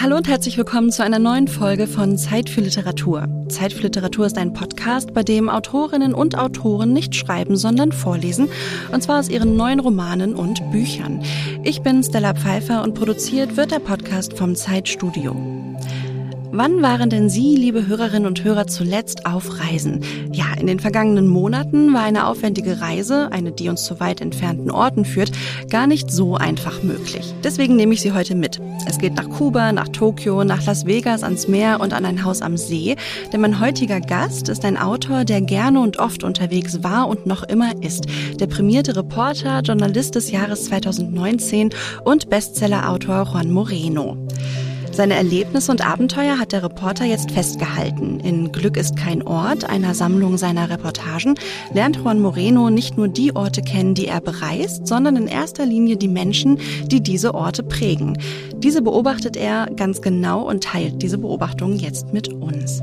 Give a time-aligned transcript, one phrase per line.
[0.00, 3.26] Hallo und herzlich willkommen zu einer neuen Folge von Zeit für Literatur.
[3.48, 8.48] Zeit für Literatur ist ein Podcast, bei dem Autorinnen und Autoren nicht schreiben, sondern vorlesen,
[8.92, 11.20] und zwar aus ihren neuen Romanen und Büchern.
[11.64, 15.34] Ich bin Stella Pfeiffer und produziert wird der Podcast vom Zeitstudio.
[16.50, 20.00] Wann waren denn Sie, liebe Hörerinnen und Hörer, zuletzt auf Reisen?
[20.32, 24.70] Ja, in den vergangenen Monaten war eine aufwendige Reise, eine, die uns zu weit entfernten
[24.70, 25.30] Orten führt,
[25.68, 27.34] gar nicht so einfach möglich.
[27.44, 28.60] Deswegen nehme ich Sie heute mit.
[28.86, 32.40] Es geht nach Kuba, nach Tokio, nach Las Vegas, ans Meer und an ein Haus
[32.40, 32.96] am See.
[33.30, 37.42] Denn mein heutiger Gast ist ein Autor, der gerne und oft unterwegs war und noch
[37.42, 38.06] immer ist.
[38.40, 41.70] Der prämierte Reporter, Journalist des Jahres 2019
[42.04, 44.16] und Bestsellerautor Juan Moreno.
[44.98, 48.18] Seine Erlebnisse und Abenteuer hat der Reporter jetzt festgehalten.
[48.18, 51.36] In Glück ist kein Ort, einer Sammlung seiner Reportagen,
[51.72, 55.98] lernt Juan Moreno nicht nur die Orte kennen, die er bereist, sondern in erster Linie
[55.98, 58.18] die Menschen, die diese Orte prägen.
[58.56, 62.82] Diese beobachtet er ganz genau und teilt diese Beobachtungen jetzt mit uns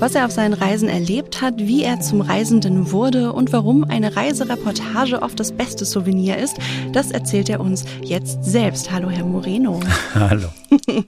[0.00, 4.16] was er auf seinen Reisen erlebt hat, wie er zum Reisenden wurde und warum eine
[4.16, 6.56] Reisereportage oft das beste Souvenir ist,
[6.92, 8.90] das erzählt er uns jetzt selbst.
[8.90, 9.78] Hallo, Herr Moreno.
[10.14, 10.48] Hallo.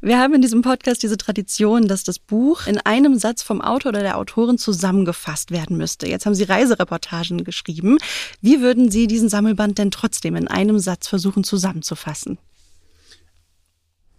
[0.00, 3.90] Wir haben in diesem Podcast diese Tradition, dass das Buch in einem Satz vom Autor
[3.90, 6.08] oder der Autorin zusammengefasst werden müsste.
[6.08, 7.98] Jetzt haben Sie Reisereportagen geschrieben.
[8.40, 12.38] Wie würden Sie diesen Sammelband denn trotzdem in einem Satz versuchen zusammenzufassen?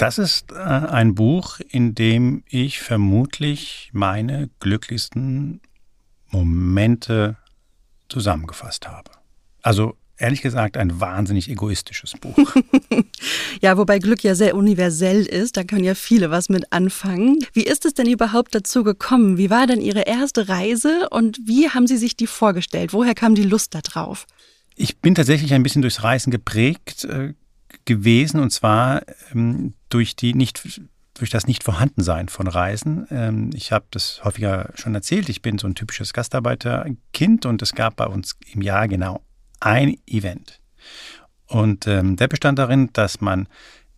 [0.02, 5.62] Das ist äh, ein Buch, in dem ich vermutlich meine glücklichsten
[6.28, 7.38] Momente
[8.10, 9.12] zusammengefasst habe.
[9.62, 12.36] Also ehrlich gesagt ein wahnsinnig egoistisches Buch.
[13.62, 17.38] ja, wobei Glück ja sehr universell ist, da können ja viele was mit anfangen.
[17.54, 19.38] Wie ist es denn überhaupt dazu gekommen?
[19.38, 22.92] Wie war denn Ihre erste Reise und wie haben Sie sich die vorgestellt?
[22.94, 24.26] Woher kam die Lust darauf?
[24.76, 27.36] Ich bin tatsächlich ein bisschen durchs Reisen geprägt äh,
[27.86, 29.02] gewesen und zwar
[29.34, 30.82] ähm, durch die nicht
[31.22, 33.06] durch das Nichtvorhandensein von Reisen.
[33.12, 35.30] Ähm, ich habe das häufiger schon erzählt.
[35.30, 39.22] Ich bin so ein typisches Gastarbeiterkind und es gab bei uns im Jahr genau
[39.60, 40.60] ein Event.
[41.46, 43.48] Und ähm, der bestand darin, dass man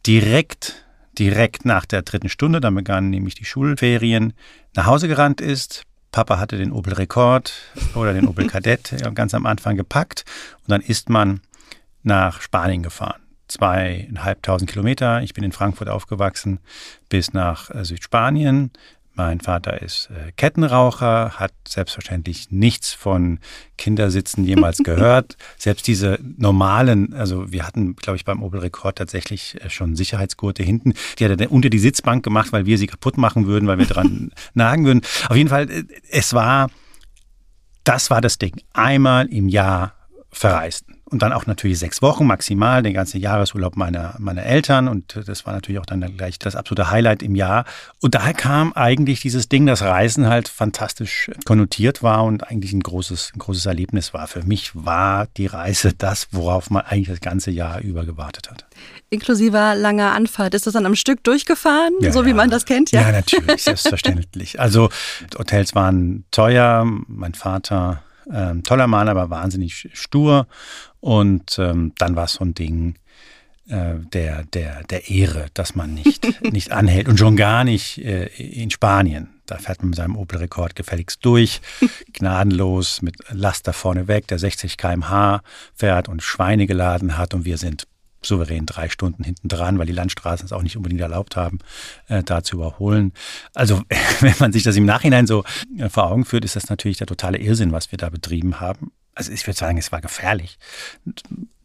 [0.06, 0.86] direkt,
[1.18, 4.34] direkt nach der dritten Stunde, dann begannen nämlich die Schulferien,
[4.76, 5.84] nach Hause gerannt ist.
[6.12, 7.54] Papa hatte den Opel Rekord
[7.96, 10.26] oder den Opel Kadett ganz am Anfang gepackt
[10.64, 11.40] und dann ist man
[12.04, 13.23] nach Spanien gefahren
[13.54, 15.22] zweieinhalbtausend Kilometer.
[15.22, 16.60] Ich bin in Frankfurt aufgewachsen
[17.10, 18.72] bis nach äh, Südspanien.
[19.16, 23.40] Mein Vater ist äh, Kettenraucher, hat selbstverständlich nichts von
[23.78, 25.38] Kindersitzen jemals gehört.
[25.58, 30.64] Selbst diese normalen, also wir hatten, glaube ich, beim Opel Rekord tatsächlich äh, schon Sicherheitsgurte
[30.64, 30.94] hinten.
[31.20, 33.86] Die hat er unter die Sitzbank gemacht, weil wir sie kaputt machen würden, weil wir
[33.86, 35.02] dran nagen würden.
[35.30, 35.68] Auf jeden Fall,
[36.10, 36.72] es war,
[37.84, 38.62] das war das Ding.
[38.74, 39.94] Einmal im Jahr
[40.32, 45.20] verreisten und dann auch natürlich sechs Wochen maximal, den ganzen Jahresurlaub meiner, meiner Eltern und
[45.28, 47.66] das war natürlich auch dann gleich das absolute Highlight im Jahr.
[48.02, 52.80] Und daher kam eigentlich dieses Ding, dass Reisen halt fantastisch konnotiert war und eigentlich ein
[52.80, 54.28] großes, ein großes Erlebnis war.
[54.28, 58.66] Für mich war die Reise das, worauf man eigentlich das ganze Jahr über gewartet hat.
[59.12, 60.56] Inklusive langer Anfahrt.
[60.56, 62.36] Ist das dann am Stück durchgefahren, ja, so wie ja.
[62.36, 62.92] man das kennt?
[62.92, 64.60] Ja, ja natürlich, selbstverständlich.
[64.60, 64.90] Also
[65.38, 70.48] Hotels waren teuer, mein Vater ähm, toller Mann, aber wahnsinnig stur.
[71.00, 72.96] Und ähm, dann war es so ein Ding
[73.68, 78.26] äh, der, der, der Ehre, dass man nicht, nicht anhält und schon gar nicht äh,
[78.26, 79.30] in Spanien.
[79.46, 81.62] Da fährt man mit seinem Opel-Rekord gefälligst durch,
[82.14, 85.42] gnadenlos mit Laster vorne weg, der 60 km/h
[85.74, 87.88] fährt und Schweine geladen hat und wir sind
[88.26, 91.60] souverän drei Stunden hinten dran, weil die Landstraßen es auch nicht unbedingt erlaubt haben,
[92.08, 93.14] äh, da zu überholen.
[93.54, 93.82] Also
[94.22, 95.44] wenn man sich das im Nachhinein so
[95.78, 98.92] äh, vor Augen führt, ist das natürlich der totale Irrsinn, was wir da betrieben haben.
[99.16, 100.58] Also ich würde sagen, es war gefährlich.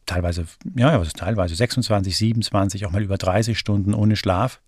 [0.06, 4.60] Teilweise, ja, ist teilweise 26, 27, auch mal über 30 Stunden ohne Schlaf.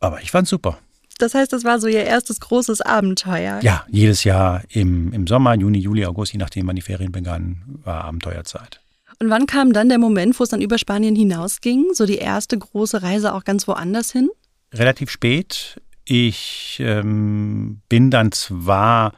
[0.00, 0.78] Aber ich fand's super.
[1.18, 3.58] Das heißt, das war so Ihr erstes großes Abenteuer.
[3.62, 7.80] Ja, jedes Jahr im, im Sommer, Juni, Juli, August, je nachdem, wann die Ferien begannen,
[7.84, 8.80] war Abenteuerzeit.
[9.20, 11.92] Und wann kam dann der Moment, wo es dann über Spanien hinausging?
[11.92, 14.30] So die erste große Reise auch ganz woanders hin?
[14.72, 15.80] Relativ spät.
[16.04, 19.12] Ich ähm, bin dann zwar,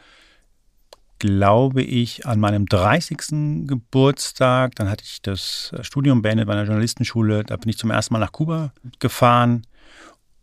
[1.19, 3.67] glaube ich, an meinem 30.
[3.67, 8.14] Geburtstag, dann hatte ich das Studium beendet bei einer Journalistenschule, da bin ich zum ersten
[8.14, 9.67] Mal nach Kuba gefahren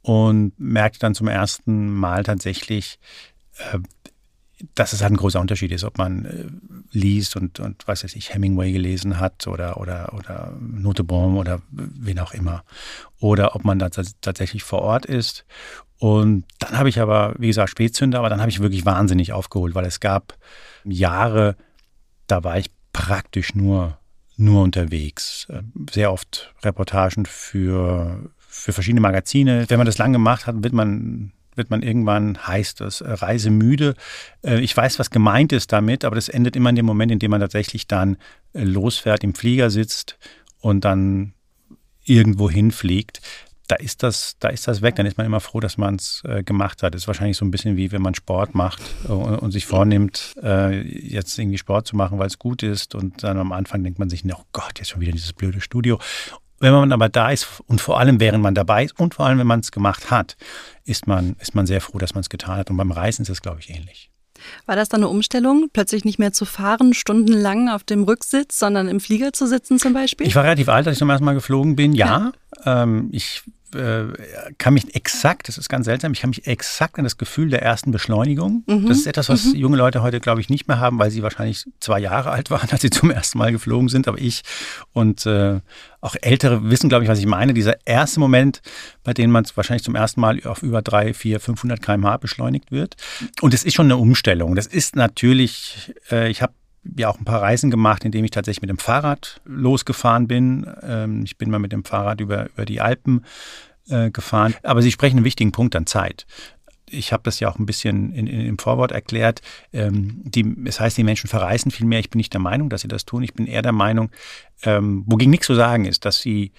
[0.04, 3.00] und merkte dann zum ersten Mal tatsächlich,
[3.58, 3.80] äh,
[4.76, 6.46] dass es halt ein großer Unterschied ist, ob man äh,
[6.92, 12.20] liest und, und was weiß ich, Hemingway gelesen hat oder, oder, oder Notebaum oder wen
[12.20, 12.64] auch immer.
[13.20, 15.46] Oder ob man da tatsächlich vor Ort ist.
[16.00, 19.76] Und dann habe ich aber, wie gesagt, Spätzünder, aber dann habe ich wirklich wahnsinnig aufgeholt,
[19.76, 20.38] weil es gab
[20.84, 21.56] Jahre,
[22.28, 23.98] da war ich praktisch nur,
[24.38, 25.48] nur unterwegs.
[25.92, 29.66] Sehr oft Reportagen für für verschiedene Magazine.
[29.68, 33.96] Wenn man das lang gemacht hat, wird man wird man irgendwann, heißt das, äh, reisemüde.
[34.44, 37.20] Äh, ich weiß, was gemeint ist damit, aber das endet immer in dem Moment, in
[37.20, 38.18] dem man tatsächlich dann
[38.54, 40.18] äh, losfährt, im Flieger sitzt
[40.60, 41.34] und dann
[42.04, 43.22] irgendwo hinfliegt
[43.70, 44.96] da ist das, da ist das weg.
[44.96, 46.94] Dann ist man immer froh, dass man es gemacht hat.
[46.94, 50.36] Das ist wahrscheinlich so ein bisschen wie wenn man Sport macht und, und, sich vornimmt,
[50.42, 52.96] jetzt irgendwie Sport zu machen, weil es gut ist.
[52.96, 56.00] Und dann am Anfang denkt man sich, oh Gott, jetzt schon wieder dieses blöde Studio.
[56.60, 59.40] Wenn man aber da ist und vor allem während man dabei ist und vor allem
[59.40, 60.38] wenn man es gemacht hat,
[60.86, 62.70] ist man, ist man sehr froh, dass man es getan hat.
[62.70, 64.10] Und beim Reisen ist es, glaube ich, ähnlich.
[64.66, 68.88] War das dann eine Umstellung, plötzlich nicht mehr zu fahren, stundenlang auf dem Rücksitz, sondern
[68.88, 70.28] im Flieger zu sitzen zum Beispiel?
[70.28, 72.32] Ich war relativ alt, als ich zum ersten Mal geflogen bin, ja.
[72.66, 72.84] ja.
[72.84, 73.44] Ähm, ich
[74.58, 77.62] kann mich exakt, das ist ganz seltsam, ich kann mich exakt an das Gefühl der
[77.62, 78.64] ersten Beschleunigung.
[78.68, 78.88] Mhm.
[78.88, 79.56] Das ist etwas, was mhm.
[79.56, 82.70] junge Leute heute, glaube ich, nicht mehr haben, weil sie wahrscheinlich zwei Jahre alt waren,
[82.72, 84.08] als sie zum ersten Mal geflogen sind.
[84.08, 84.44] Aber ich
[84.94, 85.60] und äh,
[86.02, 87.54] auch Ältere wissen, glaube ich, was ich meine.
[87.54, 88.62] Dieser erste Moment,
[89.04, 92.96] bei dem man wahrscheinlich zum ersten Mal auf über 3, 4, 500 km/h beschleunigt wird.
[93.42, 94.56] Und es ist schon eine Umstellung.
[94.56, 96.54] Das ist natürlich, äh, ich habe
[96.96, 100.66] ja auch ein paar Reisen gemacht, indem ich tatsächlich mit dem Fahrrad losgefahren bin.
[100.82, 103.26] Ähm, ich bin mal mit dem Fahrrad über, über die Alpen
[103.90, 104.56] äh, gefahren.
[104.64, 106.26] Aber Sie sprechen einen wichtigen Punkt an Zeit.
[106.90, 109.42] Ich habe das ja auch ein bisschen in, in, im Vorwort erklärt.
[109.74, 112.00] Ähm, die, es heißt, die Menschen verreisen viel mehr.
[112.00, 113.24] Ich bin nicht der Meinung, dass sie das tun.
[113.24, 114.10] Ich bin eher der Meinung,
[114.64, 116.54] ähm, wogegen nichts zu sagen ist, dass sie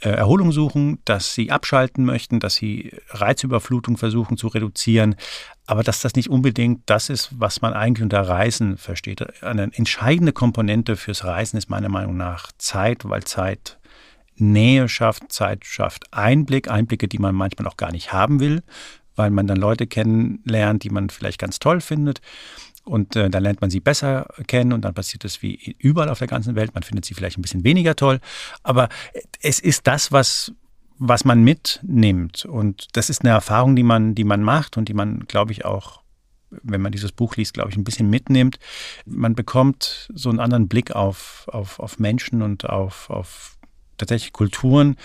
[0.00, 5.16] Erholung suchen, dass sie abschalten möchten, dass sie Reizüberflutung versuchen zu reduzieren,
[5.66, 9.42] aber dass das nicht unbedingt das ist, was man eigentlich unter Reisen versteht.
[9.42, 13.78] Eine entscheidende Komponente fürs Reisen ist meiner Meinung nach Zeit, weil Zeit
[14.36, 18.62] Nähe schafft, Zeit schafft Einblick, Einblicke, die man manchmal auch gar nicht haben will,
[19.16, 22.20] weil man dann Leute kennenlernt, die man vielleicht ganz toll findet.
[22.84, 26.18] Und äh, dann lernt man sie besser kennen und dann passiert das wie überall auf
[26.18, 26.74] der ganzen Welt.
[26.74, 28.20] Man findet sie vielleicht ein bisschen weniger toll.
[28.62, 28.88] Aber
[29.40, 30.52] es ist das, was,
[30.98, 32.44] was man mitnimmt.
[32.44, 35.64] Und das ist eine Erfahrung, die man, die man macht und die man, glaube ich,
[35.64, 36.02] auch,
[36.50, 38.58] wenn man dieses Buch liest, glaube ich, ein bisschen mitnimmt.
[39.06, 43.56] Man bekommt so einen anderen Blick auf, auf, auf Menschen und auf, auf
[43.96, 44.96] tatsächlich Kulturen.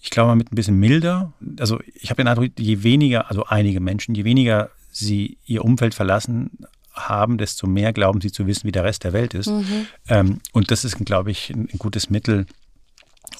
[0.00, 1.32] Ich glaube, mit ein bisschen milder.
[1.58, 5.94] Also ich habe den Eindruck, je weniger, also einige Menschen, je weniger sie ihr Umfeld
[5.94, 6.50] verlassen,
[6.94, 9.48] haben, desto mehr glauben sie zu wissen, wie der Rest der Welt ist.
[9.48, 9.86] Mhm.
[10.08, 12.46] Ähm, und das ist, glaube ich, ein, ein gutes Mittel,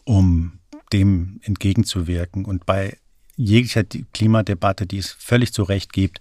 [0.04, 0.58] um
[0.92, 2.44] dem entgegenzuwirken.
[2.44, 2.98] Und bei
[3.36, 6.18] jeglicher Klimadebatte, die es völlig zu Recht gibt,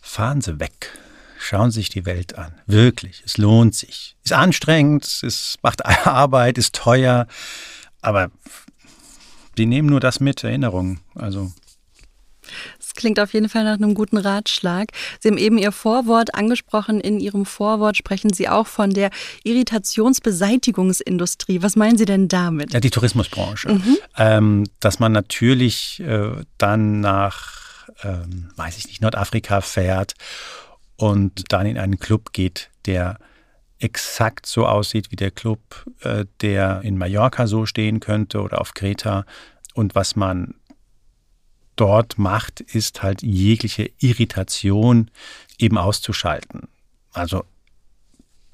[0.00, 0.92] fahren Sie weg.
[1.38, 2.52] Schauen Sie sich die Welt an.
[2.66, 3.22] Wirklich.
[3.24, 4.16] Es lohnt sich.
[4.24, 7.26] Ist anstrengend, es macht Arbeit, ist teuer.
[8.00, 8.30] Aber
[9.56, 11.00] Sie nehmen nur das mit, Erinnerungen.
[11.14, 11.52] Also
[12.98, 14.88] klingt auf jeden Fall nach einem guten Ratschlag.
[15.20, 17.00] Sie haben eben Ihr Vorwort angesprochen.
[17.00, 19.10] In Ihrem Vorwort sprechen Sie auch von der
[19.44, 21.62] Irritationsbeseitigungsindustrie.
[21.62, 22.74] Was meinen Sie denn damit?
[22.74, 23.72] Ja, die Tourismusbranche.
[23.72, 23.96] Mhm.
[24.16, 30.14] Ähm, dass man natürlich äh, dann nach, ähm, weiß ich nicht, Nordafrika fährt
[30.96, 33.18] und dann in einen Club geht, der
[33.78, 35.60] exakt so aussieht wie der Club,
[36.00, 39.24] äh, der in Mallorca so stehen könnte oder auf Kreta.
[39.74, 40.56] Und was man
[41.80, 45.10] dort macht, ist halt jegliche Irritation
[45.58, 46.68] eben auszuschalten.
[47.12, 47.44] Also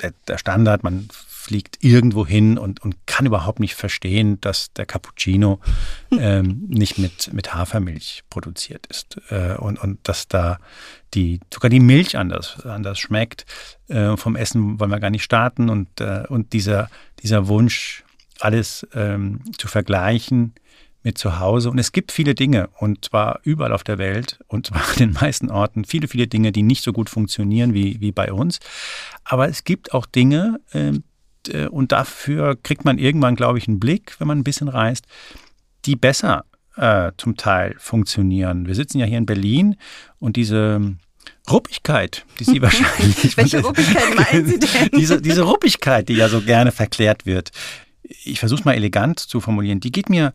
[0.02, 1.08] der, der Standard, man
[1.44, 5.60] fliegt irgendwo hin und, und kann überhaupt nicht verstehen, dass der Cappuccino
[6.10, 10.58] ähm, nicht mit, mit Hafermilch produziert ist äh, und, und dass da
[11.12, 13.44] die, sogar die Milch anders, anders schmeckt.
[13.88, 16.88] Äh, vom Essen wollen wir gar nicht starten und, äh, und dieser,
[17.22, 18.04] dieser Wunsch,
[18.40, 20.54] alles ähm, zu vergleichen,
[21.05, 21.70] mit zu Hause.
[21.70, 25.13] Und es gibt viele Dinge, und zwar überall auf der Welt, und zwar an den
[25.13, 28.58] meisten Orten, viele, viele Dinge, die nicht so gut funktionieren wie, wie bei uns.
[29.23, 31.05] Aber es gibt auch Dinge, ähm,
[31.49, 35.06] äh, und dafür kriegt man irgendwann, glaube ich, einen Blick, wenn man ein bisschen reist,
[35.84, 36.44] die besser
[36.77, 38.67] äh, zum Teil funktionieren.
[38.67, 39.77] Wir sitzen ja hier in Berlin
[40.19, 40.96] und diese
[41.51, 43.37] Ruppigkeit, die Sie wahrscheinlich.
[43.37, 44.89] Welche Ruppigkeit meinen Sie denn?
[44.96, 47.51] diese, diese Ruppigkeit, die ja so gerne verklärt wird.
[48.03, 49.81] Ich versuche es mal elegant zu formulieren.
[49.81, 50.34] Die geht mir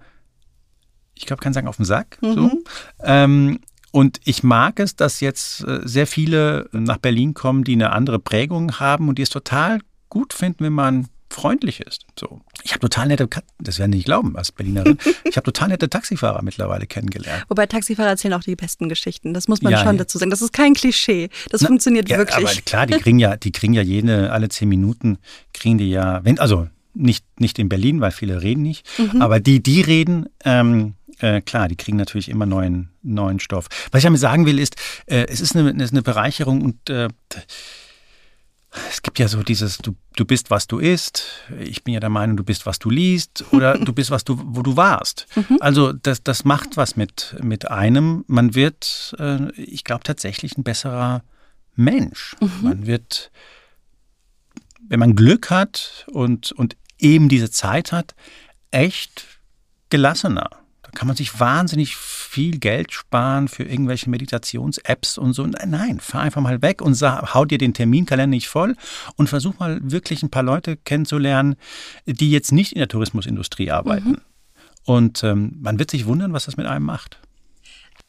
[1.19, 2.17] ich glaube, kann sagen, auf den Sack.
[2.21, 2.33] Mhm.
[2.33, 2.63] So.
[3.03, 3.59] Ähm,
[3.91, 8.19] und ich mag es, dass jetzt äh, sehr viele nach Berlin kommen, die eine andere
[8.19, 12.05] Prägung haben und die es total gut finden, wenn man freundlich ist.
[12.17, 12.41] So.
[12.63, 13.27] Ich habe total nette,
[13.59, 17.45] das werden Sie nicht glauben als Berlinerin, ich habe total nette Taxifahrer mittlerweile kennengelernt.
[17.49, 19.33] Wobei Taxifahrer erzählen auch die besten Geschichten.
[19.33, 20.03] Das muss man ja, schon ja.
[20.03, 20.31] dazu sagen.
[20.31, 21.29] Das ist kein Klischee.
[21.49, 22.47] Das Na, funktioniert ja, wirklich.
[22.47, 25.17] Aber klar, die kriegen ja, die kriegen ja jede, alle zehn Minuten
[25.53, 29.21] kriegen die ja, wenn, also nicht, nicht in Berlin, weil viele reden nicht, mhm.
[29.21, 33.67] aber die, die reden, ähm, äh, klar, die kriegen natürlich immer neuen, neuen Stoff.
[33.91, 37.09] Was ich damit sagen will, ist, äh, es ist eine, eine Bereicherung und äh,
[38.89, 41.25] es gibt ja so dieses, du, du bist, was du isst.
[41.59, 43.43] Ich bin ja der Meinung, du bist, was du liest.
[43.51, 45.25] Oder du bist, was du, wo du warst.
[45.35, 45.57] Mhm.
[45.59, 48.23] Also das, das macht was mit, mit einem.
[48.27, 51.23] Man wird, äh, ich glaube, tatsächlich ein besserer
[51.75, 52.35] Mensch.
[52.39, 52.51] Mhm.
[52.61, 53.31] Man wird,
[54.87, 58.13] wenn man Glück hat und, und eben diese Zeit hat,
[58.71, 59.25] echt
[59.89, 60.49] gelassener.
[60.89, 65.45] Da kann man sich wahnsinnig viel Geld sparen für irgendwelche Meditations-Apps und so.
[65.45, 68.75] Nein, fahr einfach mal weg und sag, hau dir den Terminkalender nicht voll
[69.15, 71.57] und versuch mal wirklich ein paar Leute kennenzulernen,
[72.07, 74.09] die jetzt nicht in der Tourismusindustrie arbeiten.
[74.09, 74.21] Mhm.
[74.83, 77.19] Und ähm, man wird sich wundern, was das mit einem macht.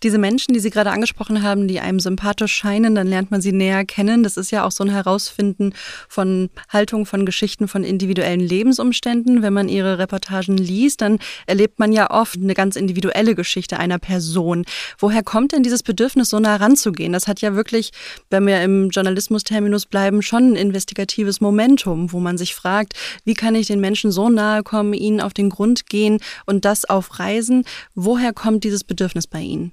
[0.02, 3.52] Diese Menschen, die Sie gerade angesprochen haben, die einem sympathisch scheinen, dann lernt man sie
[3.52, 4.22] näher kennen.
[4.22, 5.74] Das ist ja auch so ein Herausfinden
[6.08, 9.42] von Haltung, von Geschichten, von individuellen Lebensumständen.
[9.42, 13.98] Wenn man Ihre Reportagen liest, dann erlebt man ja oft eine ganz individuelle Geschichte einer
[13.98, 14.64] Person.
[14.98, 17.12] Woher kommt denn dieses Bedürfnis, so nah ranzugehen?
[17.12, 17.90] Das hat ja wirklich,
[18.30, 23.54] wenn wir im Journalismus-Terminus bleiben, schon ein investigatives Momentum, wo man sich fragt, wie kann
[23.54, 27.64] ich den Menschen so nahe kommen, ihnen auf den Grund gehen und das auf Reisen?
[27.94, 29.72] Woher kommt dieses Bedürfnis bei Ihnen?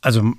[0.00, 0.32] Also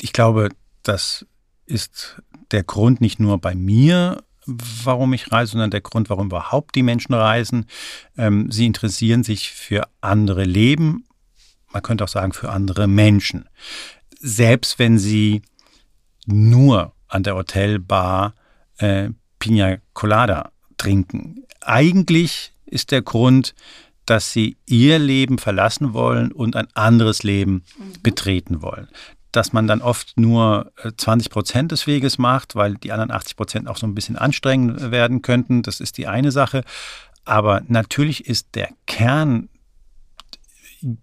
[0.00, 0.50] ich glaube,
[0.82, 1.26] das
[1.66, 6.74] ist der Grund nicht nur bei mir, warum ich reise, sondern der Grund, warum überhaupt
[6.74, 7.66] die Menschen reisen.
[8.16, 11.06] Ähm, sie interessieren sich für andere Leben,
[11.72, 13.48] man könnte auch sagen für andere Menschen.
[14.18, 15.42] Selbst wenn sie
[16.26, 18.34] nur an der Hotelbar
[18.78, 21.44] äh, Pina Colada trinken.
[21.60, 23.54] Eigentlich ist der Grund,
[24.06, 28.02] dass sie ihr Leben verlassen wollen und ein anderes Leben mhm.
[28.02, 28.88] betreten wollen.
[29.32, 33.36] Dass man dann oft nur 20 äh, Prozent des Weges macht, weil die anderen 80
[33.36, 36.62] Prozent auch so ein bisschen anstrengend werden könnten, das ist die eine Sache.
[37.24, 39.48] Aber natürlich ist der Kern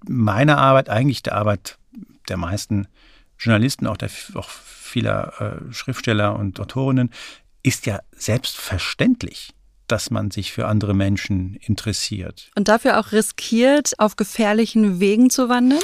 [0.08, 1.78] meiner Arbeit, eigentlich der Arbeit
[2.30, 2.88] der meisten
[3.38, 7.12] Journalisten, auch, der, auch vieler äh, Schriftsteller und Autorinnen,
[7.62, 9.54] ist ja selbstverständlich
[9.88, 12.52] dass man sich für andere Menschen interessiert.
[12.56, 15.84] Und dafür auch riskiert, auf gefährlichen Wegen zu wandern?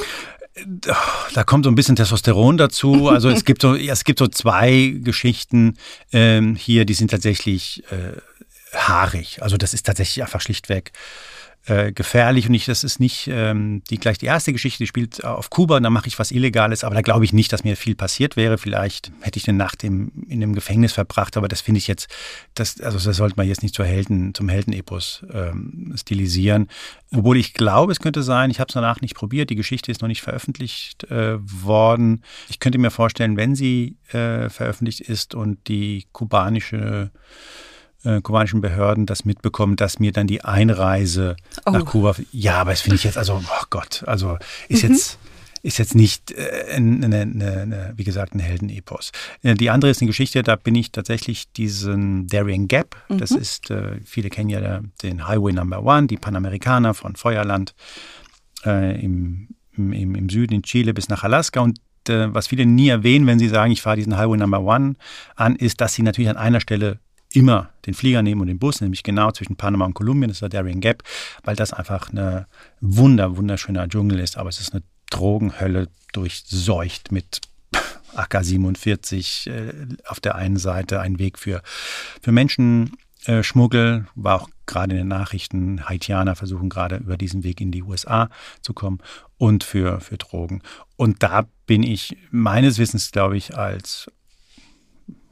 [1.32, 3.08] Da kommt so ein bisschen Testosteron dazu.
[3.08, 5.76] Also es gibt so, es gibt so zwei Geschichten
[6.12, 9.42] ähm, hier, die sind tatsächlich äh, haarig.
[9.42, 10.92] Also das ist tatsächlich einfach schlichtweg
[11.66, 15.24] äh, gefährlich und ich, das ist nicht ähm, die gleich die erste Geschichte, die spielt
[15.24, 17.76] auf Kuba und da mache ich was Illegales, aber da glaube ich nicht, dass mir
[17.76, 18.56] viel passiert wäre.
[18.56, 22.08] Vielleicht hätte ich eine Nacht im, in einem Gefängnis verbracht, aber das finde ich jetzt,
[22.54, 26.68] das, also das sollte man jetzt nicht zur Helden, zum Heldenepos ähm, stilisieren.
[27.14, 30.00] Obwohl ich glaube, es könnte sein, ich habe es danach nicht probiert, die Geschichte ist
[30.00, 32.22] noch nicht veröffentlicht äh, worden.
[32.48, 37.10] Ich könnte mir vorstellen, wenn sie äh, veröffentlicht ist und die kubanische
[38.04, 41.70] äh, kubanischen Behörden das mitbekommen, dass mir dann die Einreise oh.
[41.70, 42.14] nach Kuba.
[42.32, 44.38] Ja, aber das finde ich jetzt, also, oh Gott, also
[44.68, 44.90] ist mhm.
[44.90, 45.18] jetzt
[45.62, 49.12] ist jetzt nicht äh, eine, eine, eine, wie gesagt, ein Heldenepos.
[49.42, 53.18] Äh, die andere ist eine Geschichte, da bin ich tatsächlich diesen Darien Gap, mhm.
[53.18, 57.74] das ist, äh, viele kennen ja den Highway Number One, die Panamerikaner von Feuerland
[58.64, 61.78] äh, im, im, im Süden in Chile bis nach Alaska und
[62.08, 64.94] äh, was viele nie erwähnen, wenn sie sagen, ich fahre diesen Highway Number One
[65.36, 66.98] an, ist, dass sie natürlich an einer Stelle
[67.32, 70.42] immer den Flieger nehmen und den Bus, nämlich genau zwischen Panama und Kolumbien, das ist
[70.42, 71.02] der Darien Gap,
[71.44, 72.46] weil das einfach eine
[72.80, 77.40] wunder, wunderschöner Dschungel ist, aber es ist eine Drogenhölle durchseucht mit
[78.14, 79.72] AK-47 äh,
[80.06, 81.62] auf der einen Seite, ein Weg für,
[82.20, 87.72] für Menschenschmuggel, war auch gerade in den Nachrichten, Haitianer versuchen gerade über diesen Weg in
[87.72, 88.28] die USA
[88.60, 88.98] zu kommen
[89.36, 90.62] und für, für Drogen.
[90.96, 94.10] Und da bin ich meines Wissens, glaube ich, als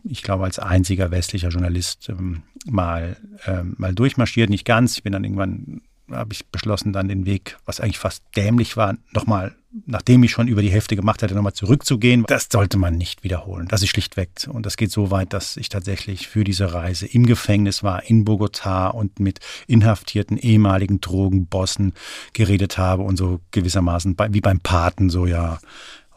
[0.04, 4.50] ich glaube, als einziger westlicher Journalist ähm, mal, ähm, mal durchmarschiert.
[4.50, 4.96] Nicht ganz.
[4.96, 8.96] Ich bin dann irgendwann, habe ich beschlossen, dann den Weg, was eigentlich fast dämlich war,
[9.12, 9.54] nochmal,
[9.86, 12.24] nachdem ich schon über die Hälfte gemacht hatte, nochmal zurückzugehen.
[12.26, 13.68] Das sollte man nicht wiederholen.
[13.68, 14.30] Das ist schlichtweg.
[14.48, 18.24] Und das geht so weit, dass ich tatsächlich für diese Reise im Gefängnis war, in
[18.24, 21.92] Bogotá und mit inhaftierten ehemaligen Drogenbossen
[22.32, 25.58] geredet habe und so gewissermaßen bei, wie beim Paten so, ja,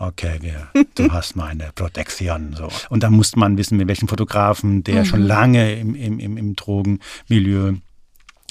[0.02, 2.56] okay, wir, du hast meine Protektion.
[2.58, 2.70] So.
[2.90, 5.06] Und da musste man wissen, mit welchem Fotografen, der mhm.
[5.06, 7.76] schon lange im, im, im, im Drogenmilieu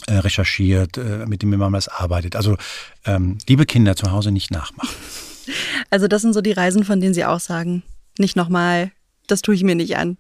[0.07, 2.37] äh, recherchiert, äh, mit dem man das arbeitet.
[2.37, 2.57] Also
[3.05, 4.95] ähm, liebe Kinder zu Hause nicht nachmachen.
[5.89, 7.83] Also das sind so die Reisen, von denen Sie auch sagen,
[8.19, 8.93] nicht nochmal,
[9.27, 10.17] das tue ich mir nicht an.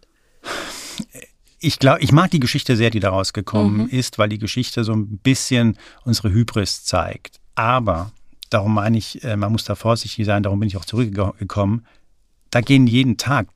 [1.60, 3.88] Ich glaube, ich mag die Geschichte sehr, die daraus gekommen mhm.
[3.90, 7.38] ist, weil die Geschichte so ein bisschen unsere Hybris zeigt.
[7.54, 8.10] Aber
[8.50, 11.86] Darum meine ich, äh, man muss da vorsichtig sein, darum bin ich auch zurückgekommen.
[12.50, 13.48] Da gehen jeden Tag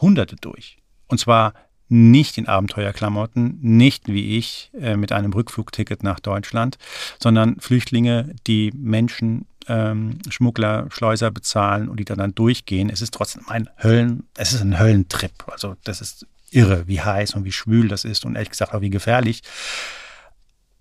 [0.00, 0.78] Hunderte durch.
[1.08, 1.52] Und zwar
[1.88, 6.78] nicht in Abenteuerklamotten, nicht wie ich äh, mit einem Rückflugticket nach Deutschland,
[7.20, 12.90] sondern Flüchtlinge, die Menschen, ähm, Schmuggler, Schleuser bezahlen und die dann, dann durchgehen.
[12.90, 15.48] Es ist trotzdem ein Höllen, es ist ein Höllentrip.
[15.48, 18.80] Also das ist irre, wie heiß und wie schwül das ist und ehrlich gesagt auch
[18.80, 19.42] wie gefährlich.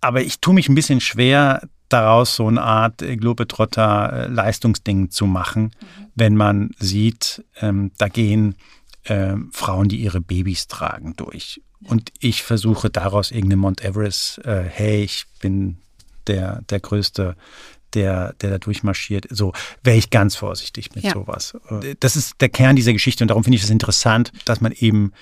[0.02, 6.06] Aber ich tue mich ein bisschen schwer, daraus so eine Art Globetrotter-Leistungsding zu machen, mhm.
[6.16, 8.56] wenn man sieht, ähm, da gehen
[9.04, 11.62] äh, Frauen, die ihre Babys tragen, durch.
[11.84, 15.78] Und ich versuche daraus irgendeine Mount Everest, äh, hey, ich bin
[16.28, 17.36] der, der größte
[17.96, 19.26] der, der da durchmarschiert.
[19.30, 21.14] So wäre ich ganz vorsichtig mit ja.
[21.14, 21.58] sowas.
[21.70, 24.74] Äh, das ist der Kern dieser Geschichte und darum finde ich es interessant, dass man
[24.74, 25.14] eben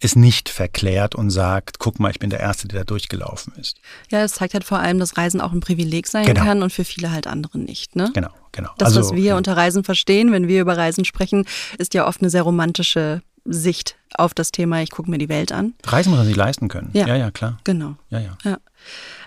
[0.00, 3.78] es nicht verklärt und sagt, guck mal, ich bin der Erste, der da durchgelaufen ist.
[4.10, 6.44] Ja, es zeigt halt vor allem, dass Reisen auch ein Privileg sein genau.
[6.44, 7.96] kann und für viele halt andere nicht.
[7.96, 8.10] Ne?
[8.14, 8.70] Genau, genau.
[8.78, 11.46] Das, also, was wir unter Reisen verstehen, wenn wir über Reisen sprechen,
[11.78, 15.52] ist ja oft eine sehr romantische Sicht auf das Thema, ich gucke mir die Welt
[15.52, 15.74] an.
[15.84, 16.90] Reisen muss man sich leisten können.
[16.92, 17.58] Ja, ja, ja klar.
[17.64, 17.96] Genau.
[18.10, 18.36] Ja, ja.
[18.44, 18.58] ja.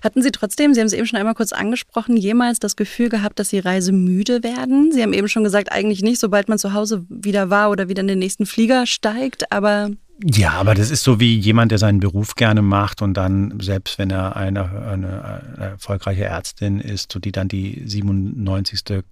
[0.04, 3.40] Hatten Sie trotzdem, Sie haben es eben schon einmal kurz angesprochen, jemals das Gefühl gehabt,
[3.40, 4.92] dass Sie reisemüde werden?
[4.92, 8.02] Sie haben eben schon gesagt, eigentlich nicht, sobald man zu Hause wieder war oder wieder
[8.02, 9.92] in den nächsten Flieger steigt, aber
[10.24, 13.98] ja, aber das ist so wie jemand, der seinen Beruf gerne macht und dann, selbst
[13.98, 19.04] wenn er eine, eine, eine erfolgreiche Ärztin ist, so die dann die 97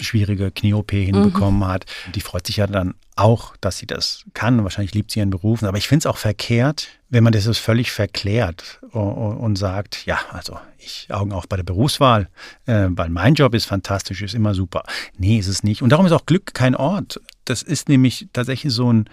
[0.00, 1.68] schwierige Knie-OP hinbekommen mhm.
[1.68, 1.86] hat.
[2.14, 4.62] Die freut sich ja dann auch, dass sie das kann.
[4.62, 5.62] Wahrscheinlich liebt sie ihren Beruf.
[5.62, 10.18] Aber ich finde es auch verkehrt, wenn man das so völlig verklärt und sagt, ja,
[10.30, 12.28] also ich Augen auf bei der Berufswahl,
[12.66, 14.84] äh, weil mein Job ist fantastisch, ist immer super.
[15.18, 15.82] Nee, ist es nicht.
[15.82, 17.20] Und darum ist auch Glück kein Ort.
[17.44, 19.10] Das ist nämlich tatsächlich so ein,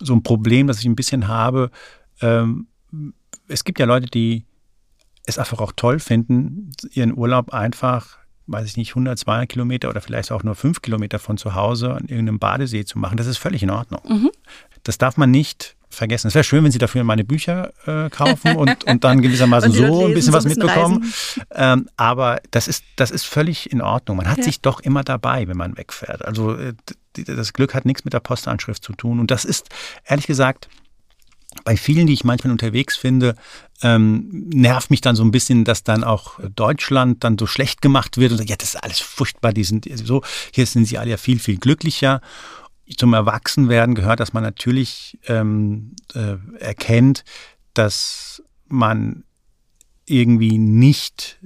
[0.00, 1.70] so ein Problem, das ich ein bisschen habe.
[2.20, 2.66] Ähm,
[3.48, 4.44] es gibt ja Leute, die
[5.26, 10.00] es einfach auch toll finden, ihren Urlaub einfach weiß ich nicht, 100, 200 Kilometer oder
[10.00, 13.38] vielleicht auch nur 5 Kilometer von zu Hause an irgendeinem Badesee zu machen, das ist
[13.38, 14.00] völlig in Ordnung.
[14.06, 14.30] Mhm.
[14.82, 16.28] Das darf man nicht vergessen.
[16.28, 19.82] Es wäre schön, wenn Sie dafür meine Bücher äh, kaufen und, und dann gewissermaßen so
[19.82, 21.12] lesen, ein bisschen was bisschen mitbekommen.
[21.52, 24.16] Ähm, aber das ist, das ist völlig in Ordnung.
[24.16, 24.44] Man hat ja.
[24.44, 26.24] sich doch immer dabei, wenn man wegfährt.
[26.24, 26.74] Also äh,
[27.12, 29.20] das Glück hat nichts mit der Postanschrift zu tun.
[29.20, 29.68] Und das ist,
[30.04, 30.68] ehrlich gesagt,
[31.64, 33.34] bei vielen, die ich manchmal unterwegs finde,
[33.82, 38.18] ähm, nervt mich dann so ein bisschen, dass dann auch Deutschland dann so schlecht gemacht
[38.18, 41.10] wird und sagt, ja, das ist alles furchtbar, die sind so, hier sind sie alle
[41.10, 42.20] ja viel, viel glücklicher.
[42.96, 47.24] Zum Erwachsenwerden gehört, dass man natürlich ähm, äh, erkennt,
[47.74, 49.24] dass man
[50.06, 51.38] irgendwie nicht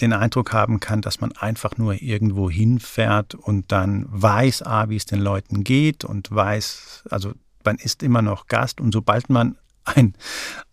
[0.00, 4.96] den Eindruck haben kann, dass man einfach nur irgendwo hinfährt und dann weiß, ah, wie
[4.96, 7.32] es den Leuten geht und weiß, also
[7.64, 10.14] man ist immer noch Gast und sobald man ein,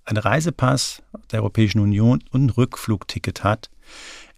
[0.05, 3.69] ein Reisepass der Europäischen Union und ein Rückflugticket hat,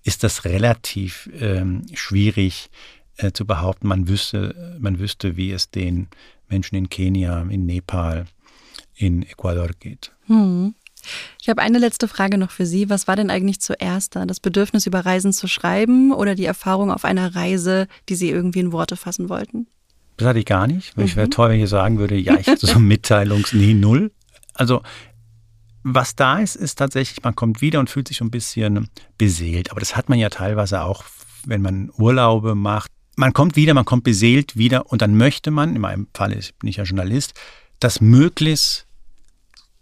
[0.04, 2.70] ist das relativ ähm, schwierig
[3.18, 6.08] äh, zu behaupten, man wüsste, man wüsste, wie es den
[6.48, 8.26] Menschen in Kenia, in Nepal,
[8.96, 10.12] in Ecuador geht.
[10.28, 10.76] Hm.
[11.42, 12.90] Ich habe eine letzte Frage noch für Sie.
[12.90, 14.26] Was war denn eigentlich zuerst da?
[14.26, 18.60] Das Bedürfnis, über Reisen zu schreiben oder die Erfahrung auf einer Reise, die Sie irgendwie
[18.60, 19.68] in Worte fassen wollten?
[20.18, 20.98] Das hatte ich gar nicht.
[20.98, 21.04] Mhm.
[21.04, 24.12] Ich wäre toll, wenn ich sagen würde, ja, ich so Mitteilungs, nee, null.
[24.54, 24.82] Also,
[25.84, 29.72] was da ist, ist tatsächlich, man kommt wieder und fühlt sich ein bisschen beseelt.
[29.72, 31.06] Aber das hat man ja teilweise auch,
[31.46, 32.92] wenn man Urlaube macht.
[33.16, 36.70] Man kommt wieder, man kommt beseelt wieder und dann möchte man, in meinem Fall bin
[36.70, 37.34] ich ja Journalist,
[37.80, 38.87] das möglichst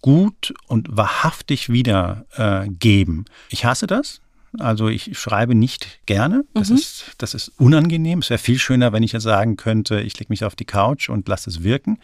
[0.06, 3.26] gut und wahrhaftig wiedergeben.
[3.28, 4.22] Äh, ich hasse das,
[4.60, 6.46] also ich schreibe nicht gerne.
[6.54, 6.76] Das, mhm.
[6.76, 8.20] ist, das ist unangenehm.
[8.20, 11.10] Es wäre viel schöner, wenn ich jetzt sagen könnte, ich lege mich auf die Couch
[11.10, 11.98] und lasse es wirken.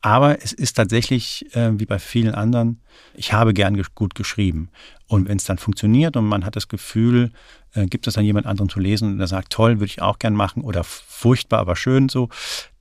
[0.00, 2.80] Aber es ist tatsächlich, äh, wie bei vielen anderen,
[3.14, 4.70] ich habe gern gut geschrieben.
[5.06, 7.30] Und wenn es dann funktioniert und man hat das Gefühl,
[7.74, 10.18] äh, gibt es dann jemand anderen zu lesen und der sagt, toll, würde ich auch
[10.18, 12.28] gern machen oder furchtbar, aber schön so,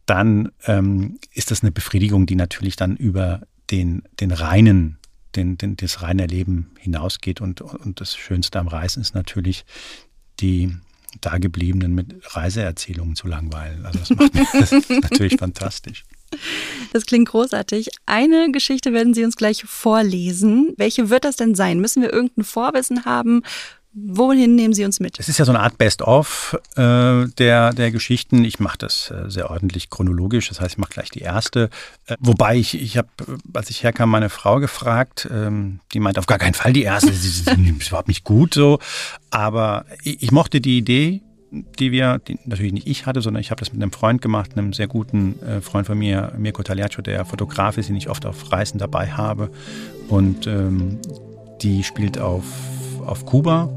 [0.08, 4.98] dann ähm, ist das eine Befriedigung, die natürlich dann über den, den reinen
[5.36, 7.42] den, den, das reine Leben hinausgeht.
[7.42, 9.66] Und, und das Schönste am Reisen ist natürlich,
[10.40, 10.76] die
[11.22, 13.86] Dagebliebenen mit Reiseerzählungen zu langweilen.
[13.86, 16.04] Also das, macht mir, das ist natürlich fantastisch.
[16.92, 17.90] Das klingt großartig.
[18.06, 20.74] Eine Geschichte werden Sie uns gleich vorlesen.
[20.78, 21.80] Welche wird das denn sein?
[21.80, 23.44] Müssen wir irgendein Vorwissen haben?
[23.98, 25.20] Wohin nehmen Sie uns mit?
[25.20, 28.44] Es ist ja so eine Art Best-of äh, der, der Geschichten.
[28.44, 30.50] Ich mache das äh, sehr ordentlich chronologisch.
[30.50, 31.70] Das heißt, ich mache gleich die erste.
[32.06, 33.08] Äh, wobei ich, ich habe,
[33.54, 35.30] als ich herkam, meine Frau gefragt.
[35.32, 37.14] Ähm, die meint auf gar keinen Fall die erste.
[37.14, 38.80] Sie ist überhaupt nicht gut so.
[39.30, 41.22] Aber ich, ich mochte die Idee,
[41.80, 44.58] die wir, die natürlich nicht ich hatte, sondern ich habe das mit einem Freund gemacht,
[44.58, 48.26] einem sehr guten äh, Freund von mir, Mirko Tagliaccio, der Fotograf ist, den ich oft
[48.26, 49.52] auf Reisen dabei habe.
[50.10, 51.00] Und ähm,
[51.62, 52.44] die spielt auf,
[53.06, 53.70] auf Kuba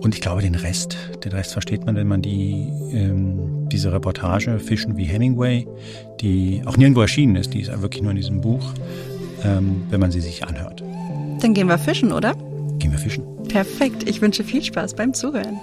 [0.00, 4.58] und ich glaube, den Rest, den Rest versteht man, wenn man die, ähm, diese Reportage
[4.58, 5.66] Fischen wie Hemingway,
[6.20, 8.72] die auch nirgendwo erschienen ist, die ist wirklich nur in diesem Buch,
[9.44, 10.82] ähm, wenn man sie sich anhört.
[11.40, 12.34] Dann gehen wir fischen, oder?
[12.78, 13.24] Gehen wir fischen.
[13.48, 14.08] Perfekt.
[14.08, 15.58] Ich wünsche viel Spaß beim Zuhören.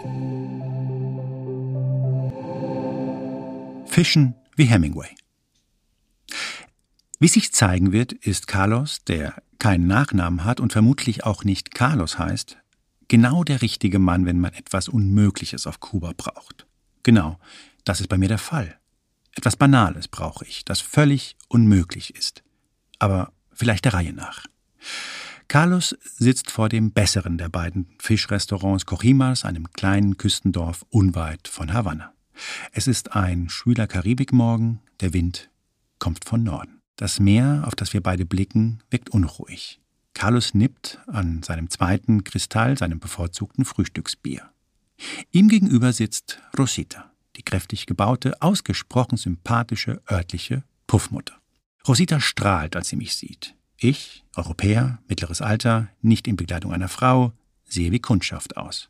[3.87, 5.09] Fischen wie Hemingway.
[7.19, 12.19] Wie sich zeigen wird, ist Carlos, der keinen Nachnamen hat und vermutlich auch nicht Carlos
[12.19, 12.57] heißt,
[13.07, 16.67] genau der richtige Mann, wenn man etwas Unmögliches auf Kuba braucht.
[17.03, 17.39] Genau,
[17.83, 18.77] das ist bei mir der Fall.
[19.35, 22.43] Etwas Banales brauche ich, das völlig unmöglich ist.
[22.99, 24.45] Aber vielleicht der Reihe nach.
[25.47, 32.13] Carlos sitzt vor dem besseren der beiden Fischrestaurants Cojimas, einem kleinen Küstendorf unweit von Havanna.
[32.71, 35.49] Es ist ein schwüler Karibikmorgen, der Wind
[35.99, 36.81] kommt von Norden.
[36.97, 39.79] Das Meer, auf das wir beide blicken, wirkt unruhig.
[40.17, 44.49] Carlos nippt an seinem zweiten Kristall, seinem bevorzugten Frühstücksbier.
[45.31, 51.35] Ihm gegenüber sitzt Rosita, die kräftig gebaute, ausgesprochen sympathische örtliche Puffmutter.
[51.87, 53.53] Rosita strahlt, als sie mich sieht.
[53.77, 57.31] Ich, Europäer, mittleres Alter, nicht in Begleitung einer Frau,
[57.65, 58.89] sehe wie Kundschaft aus.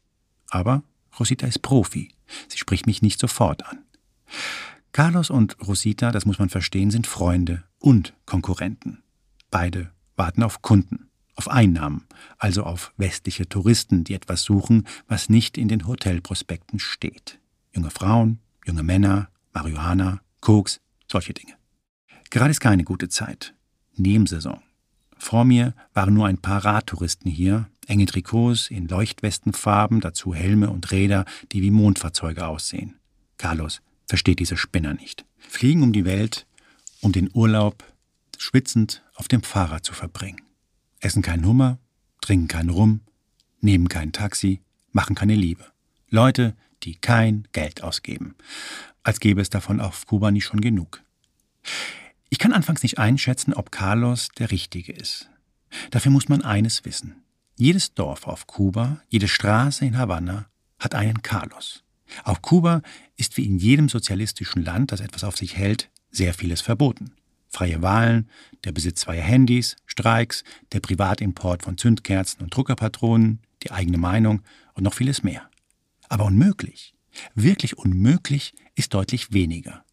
[0.49, 0.81] Aber
[1.19, 2.13] Rosita ist Profi.
[2.47, 3.79] Sie spricht mich nicht sofort an.
[4.93, 9.03] Carlos und Rosita, das muss man verstehen, sind Freunde und Konkurrenten.
[9.51, 11.06] Beide warten auf Kunden,
[11.37, 12.05] auf Einnahmen,
[12.37, 17.39] also auf westliche Touristen, die etwas suchen, was nicht in den Hotelprospekten steht.
[17.73, 21.53] Junge Frauen, junge Männer, Marihuana, Koks, solche Dinge.
[22.31, 23.53] Gerade ist keine gute Zeit.
[23.95, 24.61] Nebensaison.
[25.17, 30.91] Vor mir waren nur ein paar Radtouristen hier, enge Trikots in Leuchtwestenfarben, dazu Helme und
[30.91, 32.95] Räder, die wie Mondfahrzeuge aussehen.
[33.37, 35.25] Carlos versteht diese Spinner nicht.
[35.37, 36.47] Fliegen um die Welt,
[37.01, 37.83] um den Urlaub
[38.37, 40.41] schwitzend auf dem Fahrrad zu verbringen.
[40.99, 41.79] Essen keinen Hummer,
[42.21, 43.01] trinken keinen Rum,
[43.61, 45.65] nehmen kein Taxi, machen keine Liebe.
[46.09, 48.35] Leute, die kein Geld ausgeben.
[49.03, 51.01] Als gäbe es davon auf Kuba nicht schon genug.
[52.29, 55.29] Ich kann anfangs nicht einschätzen, ob Carlos der Richtige ist.
[55.91, 57.23] Dafür muss man eines wissen.
[57.57, 60.45] Jedes Dorf auf Kuba, jede Straße in Havanna
[60.79, 61.83] hat einen Carlos.
[62.23, 62.81] Auf Kuba
[63.15, 67.11] ist wie in jedem sozialistischen Land, das etwas auf sich hält, sehr vieles verboten.
[67.57, 68.29] Freie Wahlen,
[68.65, 70.43] der Besitz zweier Handys, Streiks,
[70.73, 74.43] der Privatimport von Zündkerzen und Druckerpatronen, die eigene Meinung
[74.75, 75.49] und noch vieles mehr.
[76.07, 76.93] Aber unmöglich,
[77.33, 79.83] wirklich unmöglich ist deutlich weniger.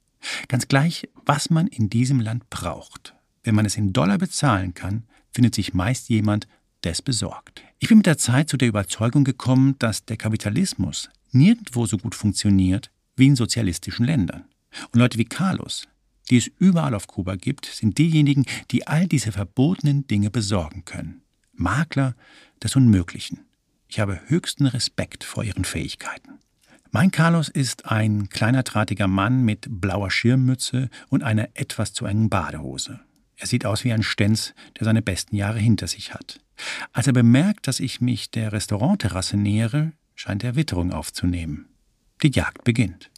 [0.48, 3.14] Ganz gleich, was man in diesem Land braucht.
[3.42, 6.46] Wenn man es in Dollar bezahlen kann, findet sich meist jemand,
[6.82, 7.62] der es besorgt.
[7.78, 12.14] Ich bin mit der Zeit zu der Überzeugung gekommen, dass der Kapitalismus nirgendwo so gut
[12.14, 14.44] funktioniert wie in sozialistischen Ländern.
[14.92, 15.88] Und Leute wie Carlos,
[16.30, 21.22] die es überall auf Kuba gibt, sind diejenigen, die all diese verbotenen Dinge besorgen können.
[21.52, 22.14] Makler
[22.62, 23.40] des Unmöglichen.
[23.88, 26.38] Ich habe höchsten Respekt vor ihren Fähigkeiten.
[26.90, 32.30] Mein Carlos ist ein kleiner drahtiger Mann mit blauer Schirmmütze und einer etwas zu engen
[32.30, 33.00] Badehose.
[33.36, 36.40] Er sieht aus wie ein Stenz, der seine besten Jahre hinter sich hat.
[36.92, 41.66] Als er bemerkt, dass ich mich der Restaurantterrasse nähere, scheint er Witterung aufzunehmen.
[42.22, 43.10] Die Jagd beginnt.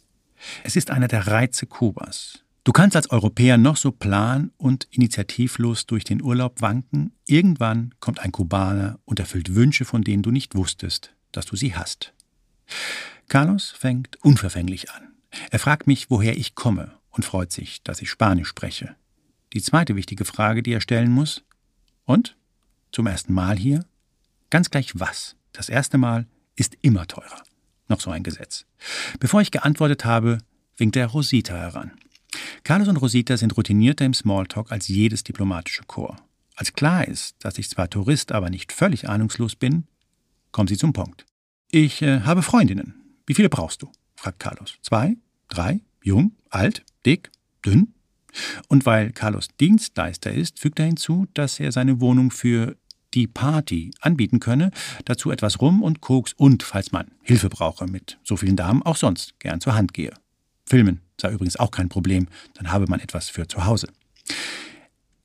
[0.63, 2.43] Es ist einer der Reize Kubas.
[2.67, 8.19] Du kannst als Europäer noch so plan- und initiativlos durch den Urlaub wanken, irgendwann kommt
[8.19, 12.13] ein Kubaner und erfüllt Wünsche, von denen du nicht wusstest, dass du sie hast.
[13.29, 15.13] Carlos fängt unverfänglich an.
[15.49, 18.97] Er fragt mich, woher ich komme und freut sich, dass ich Spanisch spreche.
[19.53, 21.45] Die zweite wichtige Frage, die er stellen muss,
[22.03, 22.35] und?
[22.91, 23.85] Zum ersten Mal hier?
[24.49, 25.37] Ganz gleich was.
[25.53, 26.27] Das erste Mal
[26.57, 27.43] ist immer teurer.
[27.87, 28.65] Noch so ein Gesetz.
[29.21, 30.39] Bevor ich geantwortet habe,
[30.75, 31.93] winkt er Rosita heran.
[32.63, 36.21] Carlos und Rosita sind routinierter im Smalltalk als jedes diplomatische Korps.
[36.55, 39.85] Als klar ist, dass ich zwar Tourist, aber nicht völlig ahnungslos bin,
[40.51, 41.25] kommen sie zum Punkt.
[41.69, 42.95] Ich äh, habe Freundinnen,
[43.27, 43.91] wie viele brauchst du?
[44.15, 44.75] fragt Carlos.
[44.81, 45.17] Zwei?
[45.49, 45.81] Drei?
[46.01, 46.31] Jung?
[46.49, 46.83] Alt?
[47.05, 47.29] Dick?
[47.63, 47.93] Dünn?
[48.67, 52.75] Und weil Carlos Dienstleister ist, fügt er hinzu, dass er seine Wohnung für
[53.13, 54.71] die Party anbieten könne,
[55.05, 58.97] dazu etwas Rum und Koks und, falls man Hilfe brauche mit so vielen Damen, auch
[58.97, 60.13] sonst gern zur Hand gehe.
[60.65, 63.87] Filmen sei übrigens auch kein Problem, dann habe man etwas für zu Hause.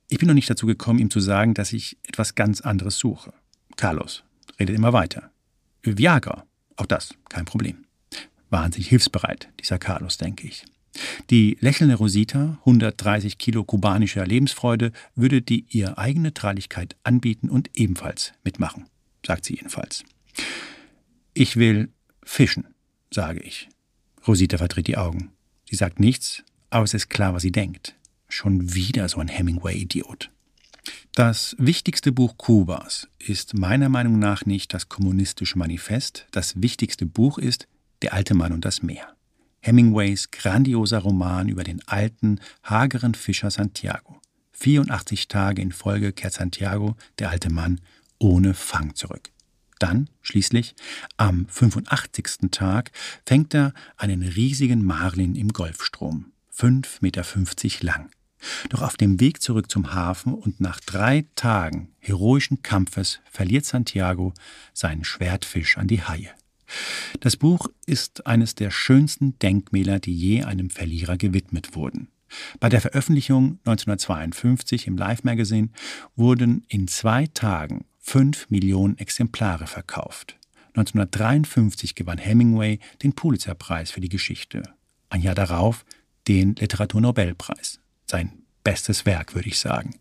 [0.09, 3.33] Ich bin noch nicht dazu gekommen, ihm zu sagen, dass ich etwas ganz anderes suche.
[3.77, 4.23] Carlos
[4.59, 5.31] redet immer weiter.
[5.81, 6.45] Viagra,
[6.77, 7.83] auch das kein Problem
[8.53, 10.63] wahnsinnig hilfsbereit, dieser Carlos, denke ich.
[11.31, 18.31] Die lächelnde Rosita, 130 Kilo kubanischer Lebensfreude, würde die ihr eigene Neutralität anbieten und ebenfalls
[18.45, 18.85] mitmachen,
[19.25, 20.03] sagt sie jedenfalls.
[21.33, 21.89] Ich will
[22.23, 22.67] fischen,
[23.11, 23.67] sage ich.
[24.25, 25.32] Rosita verdreht die Augen.
[25.73, 27.95] Sie sagt nichts, aber es ist klar, was sie denkt.
[28.29, 30.29] Schon wieder so ein Hemingway-Idiot.
[31.15, 36.27] Das wichtigste Buch Kubas ist meiner Meinung nach nicht das kommunistische Manifest.
[36.29, 37.67] Das wichtigste Buch ist
[38.03, 39.15] der alte Mann und das Meer.
[39.61, 44.21] Hemingways grandioser Roman über den alten, hageren Fischer Santiago.
[44.51, 47.81] 84 Tage in Folge kehrt Santiago, der alte Mann,
[48.19, 49.32] ohne Fang zurück.
[49.83, 50.75] Dann, schließlich,
[51.17, 52.51] am 85.
[52.51, 52.91] Tag,
[53.25, 57.25] fängt er einen riesigen Marlin im Golfstrom, 5,50 Meter
[57.81, 58.09] lang.
[58.69, 64.33] Doch auf dem Weg zurück zum Hafen und nach drei Tagen heroischen Kampfes verliert Santiago
[64.71, 66.29] seinen Schwertfisch an die Haie.
[67.19, 72.07] Das Buch ist eines der schönsten Denkmäler, die je einem Verlierer gewidmet wurden.
[72.61, 75.71] Bei der Veröffentlichung 1952 im Life Magazine
[76.15, 80.37] wurden in zwei Tagen fünf Millionen Exemplare verkauft.
[80.75, 84.63] 1953 gewann Hemingway den Pulitzerpreis für die Geschichte.
[85.09, 85.85] Ein Jahr darauf
[86.27, 87.79] den Literaturnobelpreis.
[88.05, 89.99] Sein bestes Werk, würde ich sagen.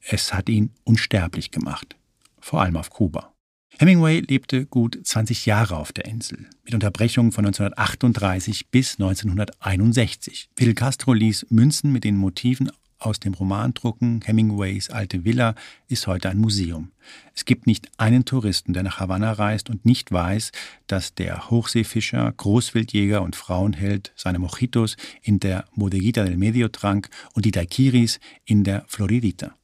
[0.00, 1.96] Es hat ihn unsterblich gemacht,
[2.40, 3.34] vor allem auf Kuba.
[3.78, 10.50] Hemingway lebte gut 20 Jahre auf der Insel, mit Unterbrechungen von 1938 bis 1961.
[10.56, 14.20] Fidel Castro ließ Münzen mit den Motiven aus dem Roman drucken.
[14.24, 15.54] Hemingways alte Villa
[15.88, 16.92] ist heute ein Museum.
[17.34, 20.52] Es gibt nicht einen Touristen, der nach Havanna reist und nicht weiß,
[20.86, 27.44] dass der Hochseefischer, Großwildjäger und Frauenheld seine Mojitos in der Bodeguita del Medio trank und
[27.44, 29.54] die Daiquiris in der Floridita.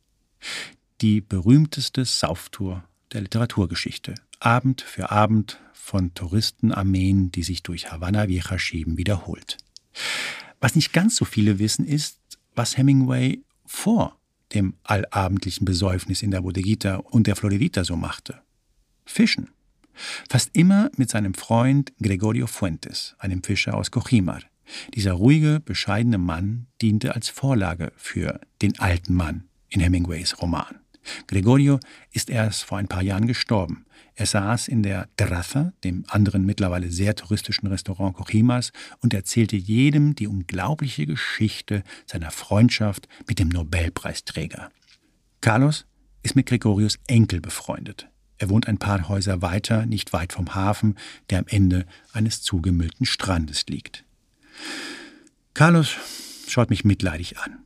[1.01, 4.14] Die berühmteste Sauftour der Literaturgeschichte.
[4.40, 9.59] Abend für Abend von Touristenarmeen, die sich durch Havanna Vieja schieben, wiederholt.
[10.61, 12.18] Was nicht ganz so viele wissen, ist,
[12.57, 14.19] was Hemingway vor
[14.55, 18.40] dem allabendlichen Besäufnis in der Bodeguita und der Floridita so machte.
[19.05, 19.51] Fischen.
[20.29, 24.40] Fast immer mit seinem Freund Gregorio Fuentes, einem Fischer aus Cochimar.
[24.95, 30.81] Dieser ruhige, bescheidene Mann diente als Vorlage für den alten Mann in Hemingways Roman.
[31.27, 31.81] Gregorio
[32.12, 33.87] ist erst vor ein paar Jahren gestorben.
[34.14, 40.14] Er saß in der Terraza, dem anderen mittlerweile sehr touristischen Restaurant Cochimas, und erzählte jedem
[40.14, 44.71] die unglaubliche Geschichte seiner Freundschaft mit dem Nobelpreisträger.
[45.42, 45.85] Carlos
[46.23, 48.09] ist mit Gregorios Enkel befreundet.
[48.38, 50.97] Er wohnt ein paar Häuser weiter, nicht weit vom Hafen,
[51.31, 54.05] der am Ende eines zugemüllten Strandes liegt.
[55.55, 55.95] Carlos
[56.49, 57.59] schaut mich mitleidig an.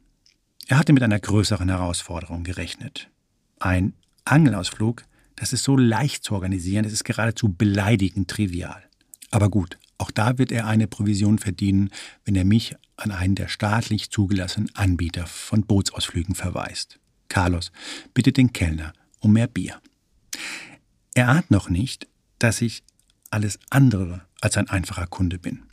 [0.69, 3.11] Er hatte mit einer größeren Herausforderung gerechnet.
[3.61, 3.93] Ein
[4.25, 5.05] Angelausflug,
[5.37, 8.83] das ist so leicht zu organisieren, das ist geradezu beleidigend trivial.
[9.31, 11.91] Aber gut, auch da wird er eine Provision verdienen,
[12.25, 16.99] wenn er mich an einen der staatlich zugelassenen Anbieter von Bootsausflügen verweist.
[17.29, 17.71] Carlos
[18.15, 19.81] bittet den Kellner um mehr Bier.
[21.15, 22.83] Er ahnt noch nicht, dass ich
[23.31, 25.65] alles andere als ein einfacher Kunde bin.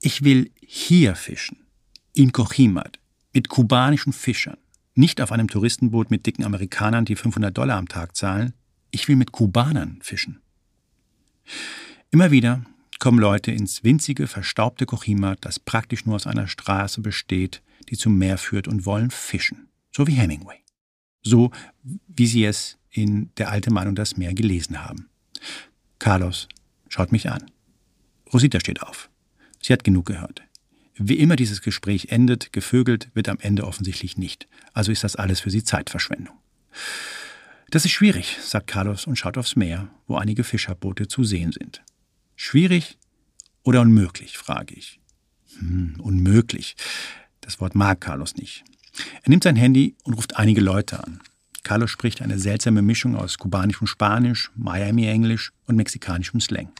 [0.00, 1.58] Ich will hier fischen,
[2.14, 3.00] in Cochimat,
[3.32, 4.58] mit kubanischen Fischern,
[4.94, 8.52] nicht auf einem Touristenboot mit dicken Amerikanern, die 500 Dollar am Tag zahlen.
[8.90, 10.40] Ich will mit Kubanern fischen.
[12.10, 12.62] Immer wieder
[12.98, 18.18] kommen Leute ins winzige, verstaubte Kochima, das praktisch nur aus einer Straße besteht, die zum
[18.18, 19.68] Meer führt und wollen fischen.
[19.90, 20.58] So wie Hemingway.
[21.22, 21.50] So
[21.82, 25.08] wie sie es in Der alte Mann und das Meer gelesen haben.
[25.98, 26.48] Carlos
[26.88, 27.50] schaut mich an.
[28.32, 29.08] Rosita steht auf.
[29.60, 30.42] Sie hat genug gehört.
[30.96, 34.46] Wie immer dieses Gespräch endet, gevögelt wird am Ende offensichtlich nicht.
[34.72, 36.34] Also ist das alles für sie Zeitverschwendung.
[37.70, 41.82] Das ist schwierig, sagt Carlos und schaut aufs Meer, wo einige Fischerboote zu sehen sind.
[42.36, 42.98] Schwierig
[43.62, 45.00] oder unmöglich, frage ich.
[45.58, 46.76] Hm, unmöglich.
[47.40, 48.64] Das Wort mag Carlos nicht.
[49.22, 51.20] Er nimmt sein Handy und ruft einige Leute an.
[51.62, 56.72] Carlos spricht eine seltsame Mischung aus kubanischem Spanisch, Miami-Englisch und mexikanischem Slang.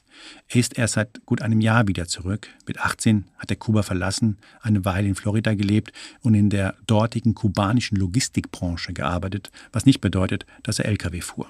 [0.48, 2.48] Er ist erst seit gut einem Jahr wieder zurück.
[2.66, 7.34] Mit 18 hat er Kuba verlassen, eine Weile in Florida gelebt und in der dortigen
[7.34, 11.48] kubanischen Logistikbranche gearbeitet, was nicht bedeutet, dass er Lkw fuhr.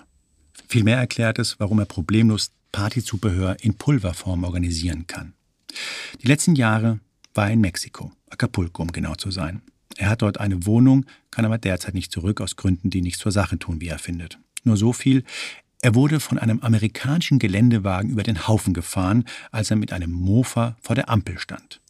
[0.69, 5.35] Vielmehr erklärt es, warum er problemlos Partyzubehör in Pulverform organisieren kann.
[6.23, 7.01] Die letzten Jahre
[7.35, 9.63] war er in Mexiko, Acapulco um genau zu sein.
[9.97, 13.33] Er hat dort eine Wohnung, kann aber derzeit nicht zurück aus Gründen, die nichts zur
[13.33, 14.39] Sache tun, wie er findet.
[14.65, 15.25] Nur so viel,
[15.81, 20.77] er wurde von einem amerikanischen Geländewagen über den Haufen gefahren, als er mit einem Mofa
[20.81, 21.81] vor der Ampel stand.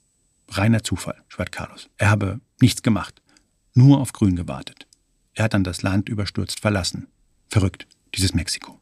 [0.49, 1.91] Reiner Zufall, schwört Carlos.
[1.99, 3.21] Er habe nichts gemacht,
[3.75, 4.87] nur auf Grün gewartet.
[5.35, 7.07] Er hat dann das Land überstürzt verlassen.
[7.49, 8.79] Verrückt, dieses Mexiko.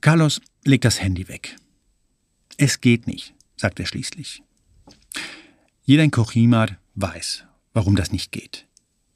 [0.00, 1.56] Carlos legt das Handy weg.
[2.56, 4.42] Es geht nicht, sagt er schließlich.
[5.82, 8.66] Jeder in Kochimar weiß, warum das nicht geht.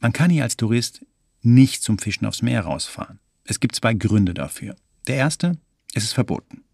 [0.01, 1.05] Man kann hier als Tourist
[1.43, 3.21] nicht zum Fischen aufs Meer rausfahren.
[3.45, 4.77] Es gibt zwei Gründe dafür.
[5.07, 5.59] Der erste,
[5.93, 6.65] es ist verboten.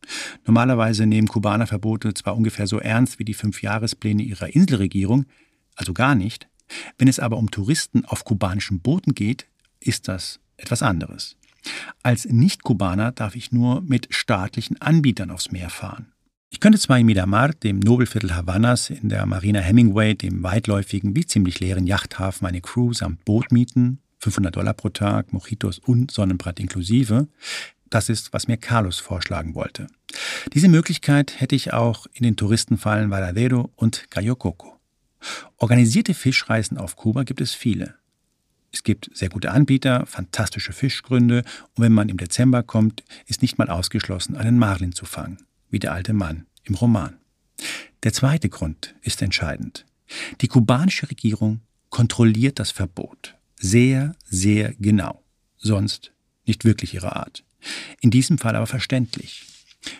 [0.46, 5.26] Normalerweise nehmen Kubaner Verbote zwar ungefähr so ernst wie die Fünfjahrespläne ihrer Inselregierung,
[5.76, 6.48] also gar nicht.
[6.98, 9.46] Wenn es aber um Touristen auf kubanischen Booten geht,
[9.80, 11.36] ist das etwas anderes.
[12.02, 16.12] Als Nicht-Kubaner darf ich nur mit staatlichen Anbietern aufs Meer fahren.
[16.52, 21.24] Ich könnte zwar in Miramar, dem Nobelviertel Havannas, in der Marina Hemingway, dem weitläufigen wie
[21.24, 26.58] ziemlich leeren Yachthafen, eine Crew samt Boot mieten, 500 Dollar pro Tag, Mojitos und Sonnenbrett
[26.58, 27.28] inklusive.
[27.88, 29.86] Das ist, was mir Carlos vorschlagen wollte.
[30.52, 34.78] Diese Möglichkeit hätte ich auch in den Touristenfallen Varadero und Cayo Coco.
[35.56, 37.94] Organisierte Fischreisen auf Kuba gibt es viele.
[38.72, 43.58] Es gibt sehr gute Anbieter, fantastische Fischgründe und wenn man im Dezember kommt, ist nicht
[43.58, 45.38] mal ausgeschlossen, einen Marlin zu fangen,
[45.70, 47.16] wie der alte Mann im Roman.
[48.02, 49.86] Der zweite Grund ist entscheidend.
[50.40, 55.22] Die kubanische Regierung kontrolliert das Verbot sehr, sehr genau,
[55.58, 56.12] sonst
[56.46, 57.44] nicht wirklich ihre Art.
[58.00, 59.44] In diesem Fall aber verständlich.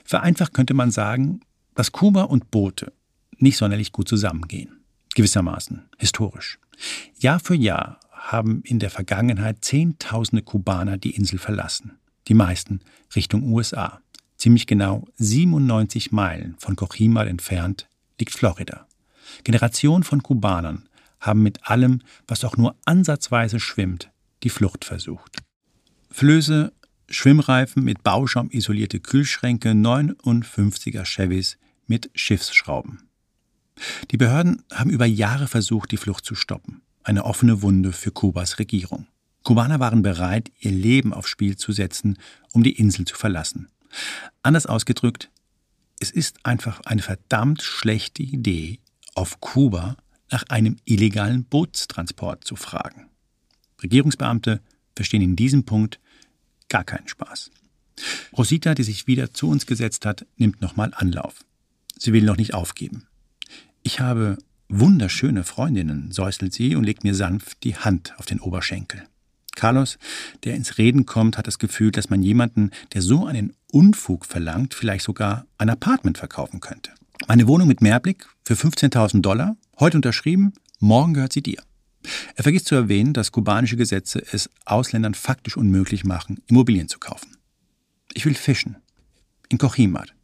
[0.05, 1.41] Vereinfacht könnte man sagen,
[1.75, 2.93] dass Kuba und Boote
[3.37, 4.81] nicht sonderlich gut zusammengehen.
[5.15, 6.59] Gewissermaßen historisch.
[7.19, 11.99] Jahr für Jahr haben in der Vergangenheit Zehntausende Kubaner die Insel verlassen.
[12.29, 12.81] Die meisten
[13.15, 14.01] Richtung USA.
[14.40, 18.87] Ziemlich genau 97 Meilen von Cochimal entfernt liegt Florida.
[19.44, 20.88] Generationen von Kubanern
[21.20, 24.11] haben mit allem, was auch nur ansatzweise schwimmt,
[24.42, 25.37] die Flucht versucht.
[26.11, 26.72] Flöße,
[27.11, 33.11] Schwimmreifen mit Bauschaum isolierte Kühlschränke, 59er Chevys mit Schiffsschrauben.
[34.11, 36.81] Die Behörden haben über Jahre versucht, die Flucht zu stoppen.
[37.03, 39.07] Eine offene Wunde für Kubas Regierung.
[39.42, 42.18] Kubaner waren bereit, ihr Leben aufs Spiel zu setzen,
[42.53, 43.68] um die Insel zu verlassen.
[44.42, 45.31] Anders ausgedrückt,
[46.00, 48.79] es ist einfach eine verdammt schlechte Idee,
[49.14, 49.96] auf Kuba
[50.31, 53.09] nach einem illegalen Bootstransport zu fragen.
[53.83, 54.61] Regierungsbeamte
[54.94, 56.00] verstehen in diesem Punkt
[56.68, 57.50] gar keinen Spaß.
[58.37, 61.44] Rosita, die sich wieder zu uns gesetzt hat, nimmt nochmal Anlauf.
[61.98, 63.07] Sie will noch nicht aufgeben.
[63.83, 69.05] Ich habe wunderschöne Freundinnen, säuselt sie und legt mir sanft die Hand auf den Oberschenkel.
[69.57, 69.99] Carlos,
[70.45, 74.75] der ins Reden kommt, hat das Gefühl, dass man jemanden, der so einen Unfug verlangt,
[74.75, 76.93] vielleicht sogar ein Apartment verkaufen könnte.
[77.29, 81.63] Meine Wohnung mit Mehrblick für 15.000 Dollar, heute unterschrieben, morgen gehört sie dir.
[82.35, 87.37] Er vergisst zu erwähnen, dass kubanische Gesetze es Ausländern faktisch unmöglich machen, Immobilien zu kaufen.
[88.15, 88.77] Ich will fischen.
[89.49, 90.15] In Cochimat.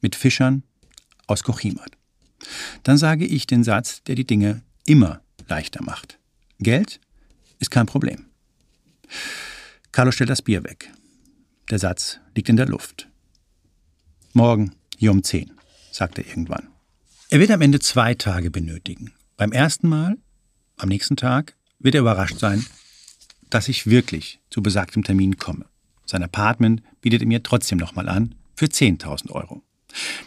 [0.00, 0.62] Mit Fischern
[1.26, 1.90] aus Cochimat.
[2.84, 6.18] Dann sage ich den Satz, der die Dinge immer leichter macht.
[6.60, 7.00] Geld
[7.58, 8.27] ist kein Problem.
[9.92, 10.90] Carlos stellt das Bier weg.
[11.70, 13.08] Der Satz liegt in der Luft.
[14.32, 15.52] Morgen hier um zehn,
[15.90, 16.68] sagt er irgendwann.
[17.30, 19.12] Er wird am Ende zwei Tage benötigen.
[19.36, 20.16] Beim ersten Mal,
[20.76, 22.64] am nächsten Tag, wird er überrascht sein,
[23.50, 25.66] dass ich wirklich zu besagtem Termin komme.
[26.06, 29.62] Sein Apartment bietet er mir trotzdem nochmal an für 10.000 Euro.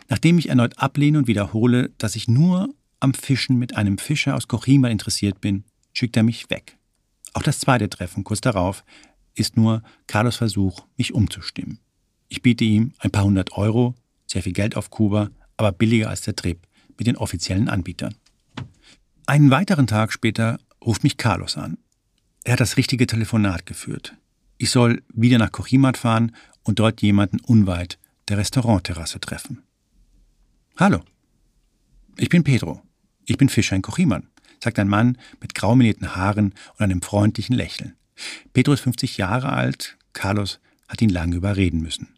[0.10, 4.48] Nachdem ich erneut ablehne und wiederhole, dass ich nur am Fischen mit einem Fischer aus
[4.48, 5.64] Kochima interessiert bin,
[5.94, 6.78] schickt er mich weg.
[7.34, 8.84] Auch das zweite Treffen kurz darauf
[9.36, 11.80] ist nur Carlos Versuch, mich umzustimmen.
[12.28, 13.96] Ich biete ihm ein paar hundert Euro,
[14.28, 16.60] sehr viel Geld auf Kuba, aber billiger als der Trip
[16.98, 18.16] mit den offiziellen Anbietern.
[19.26, 21.78] Einen weiteren Tag später ruft mich Carlos an.
[22.44, 24.16] Er hat das richtige Telefonat geführt.
[24.58, 29.64] Ich soll wieder nach Kochimat fahren und dort jemanden unweit der Restaurantterrasse treffen.
[30.78, 31.02] Hallo,
[32.18, 32.82] ich bin Pedro.
[33.26, 34.28] Ich bin Fischer in Kochiman,
[34.64, 37.96] sagt ein Mann mit graumelierten Haaren und einem freundlichen Lächeln.
[38.54, 42.10] Pedro ist 50 Jahre alt, Carlos hat ihn lange überreden müssen.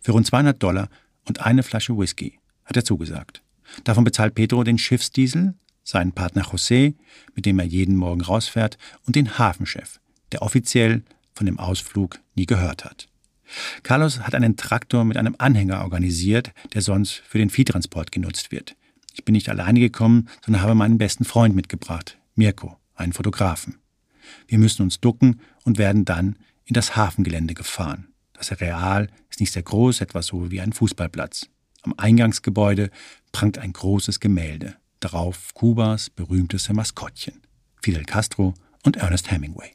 [0.00, 0.88] Für rund 200 Dollar
[1.24, 3.42] und eine Flasche Whisky hat er zugesagt.
[3.84, 6.94] Davon bezahlt Pedro den Schiffsdiesel, seinen Partner José,
[7.34, 10.00] mit dem er jeden Morgen rausfährt, und den Hafenchef,
[10.32, 11.02] der offiziell
[11.34, 13.08] von dem Ausflug nie gehört hat.
[13.82, 18.76] Carlos hat einen Traktor mit einem Anhänger organisiert, der sonst für den Viehtransport genutzt wird.
[19.12, 23.78] Ich bin nicht alleine gekommen, sondern habe meinen besten Freund mitgebracht, Mirko, einen Fotografen.
[24.46, 28.08] Wir müssen uns ducken und werden dann in das Hafengelände gefahren.
[28.32, 31.48] Das Areal ist nicht sehr groß, etwa so wie ein Fußballplatz.
[31.82, 32.90] Am Eingangsgebäude
[33.32, 37.40] prangt ein großes Gemälde, darauf Kubas berühmteste Maskottchen,
[37.82, 39.70] Fidel Castro und Ernest Hemingway.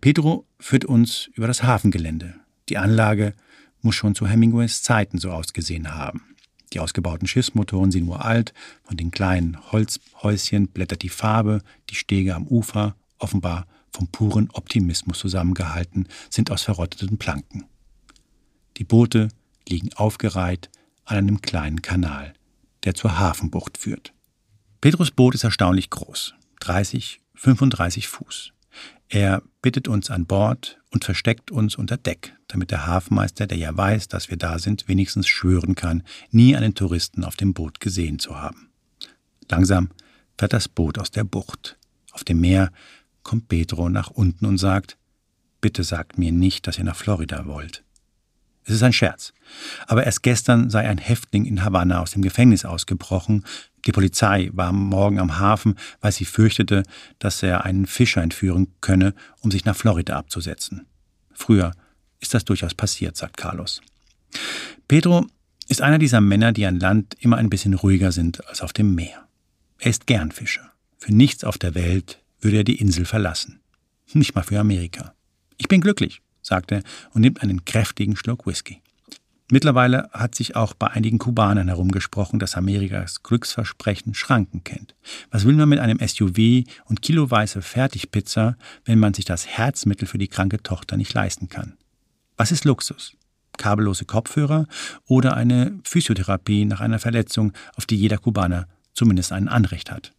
[0.00, 2.34] Pedro führt uns über das Hafengelände,
[2.68, 3.34] die Anlage
[3.80, 6.34] muss schon zu Hemingways Zeiten so ausgesehen haben.
[6.72, 8.52] Die ausgebauten Schiffsmotoren sind uralt,
[8.82, 15.18] von den kleinen Holzhäuschen blättert die Farbe, die Stege am Ufer, offenbar vom puren Optimismus
[15.18, 17.64] zusammengehalten, sind aus verrotteten Planken.
[18.76, 19.28] Die Boote
[19.68, 20.70] liegen aufgereiht
[21.04, 22.34] an einem kleinen Kanal,
[22.84, 24.12] der zur Hafenbucht führt.
[24.80, 28.52] Petrus Boot ist erstaunlich groß, 30, 35 Fuß.
[29.08, 33.74] Er bittet uns an Bord und versteckt uns unter Deck, damit der Hafenmeister, der ja
[33.76, 38.18] weiß, dass wir da sind, wenigstens schwören kann, nie einen Touristen auf dem Boot gesehen
[38.18, 38.70] zu haben.
[39.48, 39.90] Langsam
[40.36, 41.78] fährt das Boot aus der Bucht.
[42.12, 42.70] Auf dem Meer
[43.22, 44.98] kommt Pedro nach unten und sagt,
[45.60, 47.82] bitte sagt mir nicht, dass ihr nach Florida wollt.
[48.64, 49.32] Es ist ein Scherz.
[49.86, 53.44] Aber erst gestern sei ein Häftling in Havanna aus dem Gefängnis ausgebrochen.
[53.88, 56.82] Die Polizei war morgen am Hafen, weil sie fürchtete,
[57.18, 60.86] dass er einen Fischer entführen könne, um sich nach Florida abzusetzen.
[61.32, 61.72] Früher
[62.20, 63.80] ist das durchaus passiert, sagt Carlos.
[64.88, 65.26] Pedro
[65.68, 68.94] ist einer dieser Männer, die an Land immer ein bisschen ruhiger sind als auf dem
[68.94, 69.26] Meer.
[69.78, 70.70] Er ist gern Fischer.
[70.98, 73.60] Für nichts auf der Welt würde er die Insel verlassen.
[74.12, 75.14] Nicht mal für Amerika.
[75.56, 76.82] Ich bin glücklich, sagt er
[77.14, 78.82] und nimmt einen kräftigen Schluck Whisky.
[79.50, 84.94] Mittlerweile hat sich auch bei einigen Kubanern herumgesprochen, dass Amerikas Glücksversprechen Schranken kennt.
[85.30, 90.18] Was will man mit einem SUV und kiloweise Fertigpizza, wenn man sich das Herzmittel für
[90.18, 91.78] die kranke Tochter nicht leisten kann?
[92.36, 93.16] Was ist Luxus?
[93.56, 94.66] Kabellose Kopfhörer
[95.06, 100.12] oder eine Physiotherapie nach einer Verletzung, auf die jeder Kubaner zumindest ein Anrecht hat.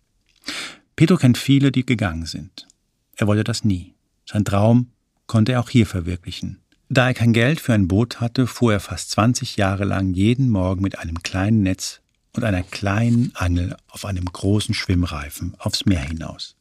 [0.95, 2.67] Pedro kennt viele, die gegangen sind.
[3.15, 3.93] Er wollte das nie.
[4.25, 4.91] Sein Traum
[5.27, 6.61] konnte er auch hier verwirklichen.
[6.91, 10.49] Da er kein Geld für ein Boot hatte, fuhr er fast 20 Jahre lang jeden
[10.49, 12.01] Morgen mit einem kleinen Netz
[12.35, 16.55] und einer kleinen Angel auf einem großen Schwimmreifen aufs Meer hinaus.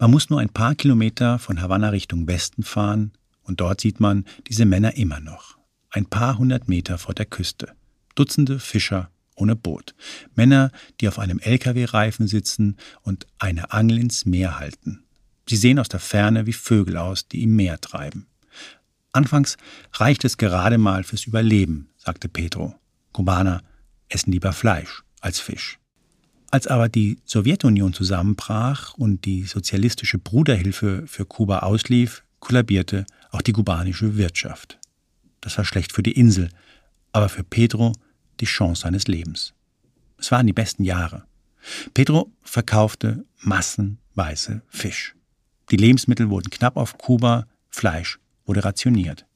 [0.00, 3.12] Man muss nur ein paar Kilometer von Havanna Richtung Westen fahren
[3.44, 5.56] und dort sieht man diese Männer immer noch.
[5.90, 7.68] Ein paar hundert Meter vor der Küste.
[8.16, 9.94] Dutzende Fischer ohne Boot.
[10.34, 15.04] Männer, die auf einem LKW-Reifen sitzen und eine Angel ins Meer halten.
[15.48, 18.26] Sie sehen aus der Ferne wie Vögel aus, die im Meer treiben.
[19.12, 19.56] Anfangs
[19.92, 22.74] reicht es gerade mal fürs Überleben, sagte Pedro.
[23.12, 23.62] Kubaner
[24.08, 25.78] essen lieber Fleisch als Fisch.
[26.50, 33.52] Als aber die Sowjetunion zusammenbrach und die sozialistische Bruderhilfe für Kuba auslief, kollabierte auch die
[33.52, 34.78] kubanische Wirtschaft.
[35.40, 36.48] Das war schlecht für die Insel,
[37.12, 37.92] aber für Pedro
[38.40, 39.54] die Chance seines Lebens.
[40.18, 41.24] Es waren die besten Jahre.
[41.94, 45.14] Pedro verkaufte massenweise Fisch.
[45.70, 48.18] Die Lebensmittel wurden knapp auf Kuba, Fleisch
[48.50, 49.26] wurde rationiert.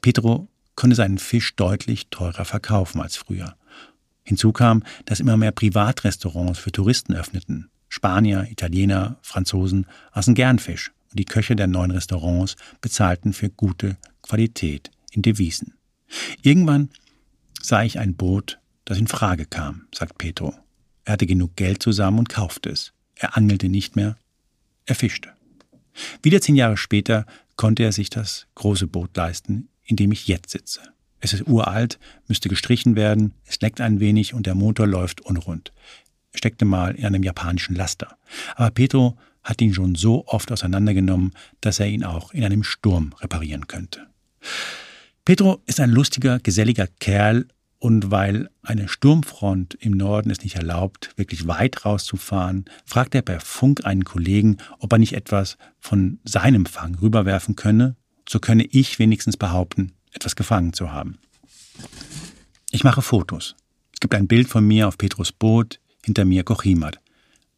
[0.00, 3.54] Pedro konnte seinen Fisch deutlich teurer verkaufen als früher.
[4.24, 7.70] Hinzu kam, dass immer mehr Privatrestaurants für Touristen öffneten.
[7.88, 13.96] Spanier, Italiener, Franzosen aßen gern Fisch und die Köche der neuen Restaurants bezahlten für gute
[14.22, 15.74] Qualität in Devisen.
[16.42, 16.88] Irgendwann
[17.62, 20.52] sah ich ein Boot, das in Frage kam, sagt Pedro.
[21.04, 22.92] Er hatte genug Geld zusammen und kaufte es.
[23.14, 24.16] Er angelte nicht mehr,
[24.84, 25.30] er fischte.
[26.22, 27.24] Wieder zehn Jahre später
[27.56, 30.80] konnte er sich das große Boot leisten, in dem ich jetzt sitze.
[31.20, 31.98] Es ist uralt,
[32.28, 35.72] müsste gestrichen werden, es leckt ein wenig und der Motor läuft unrund.
[36.32, 38.16] Er steckte mal in einem japanischen Laster.
[38.56, 43.14] Aber Petro hat ihn schon so oft auseinandergenommen, dass er ihn auch in einem Sturm
[43.20, 44.06] reparieren könnte.
[45.24, 47.46] Petro ist ein lustiger, geselliger Kerl
[47.84, 53.40] und weil eine Sturmfront im Norden es nicht erlaubt, wirklich weit rauszufahren, fragt er per
[53.40, 57.94] Funk einen Kollegen, ob er nicht etwas von seinem Fang rüberwerfen könne.
[58.26, 61.18] So könne ich wenigstens behaupten, etwas gefangen zu haben.
[62.70, 63.54] Ich mache Fotos.
[63.92, 67.00] Es gibt ein Bild von mir auf Petrus Boot, hinter mir Kochimat.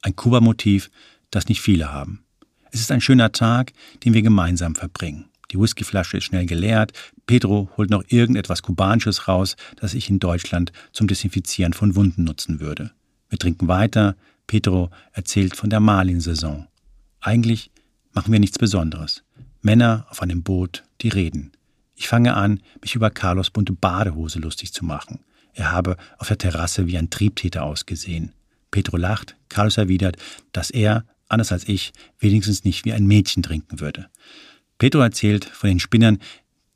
[0.02, 0.90] Ein Kuba-Motiv,
[1.30, 2.24] das nicht viele haben.
[2.72, 3.72] Es ist ein schöner Tag,
[4.04, 5.26] den wir gemeinsam verbringen.
[5.50, 6.92] Die Whiskyflasche ist schnell geleert.
[7.26, 12.60] Pedro holt noch irgendetwas Kubanisches raus, das ich in Deutschland zum Desinfizieren von Wunden nutzen
[12.60, 12.90] würde.
[13.28, 14.16] Wir trinken weiter.
[14.46, 16.66] Pedro erzählt von der Malin-Saison.
[17.20, 17.70] Eigentlich
[18.12, 19.24] machen wir nichts Besonderes.
[19.62, 21.52] Männer auf einem Boot, die reden.
[21.96, 25.20] Ich fange an, mich über Carlos bunte Badehose lustig zu machen.
[25.54, 28.32] Er habe auf der Terrasse wie ein Triebtäter ausgesehen.
[28.70, 30.18] Pedro lacht, Carlos erwidert,
[30.52, 34.10] dass er, anders als ich, wenigstens nicht wie ein Mädchen trinken würde.
[34.78, 36.18] Pedro erzählt von den Spinnern,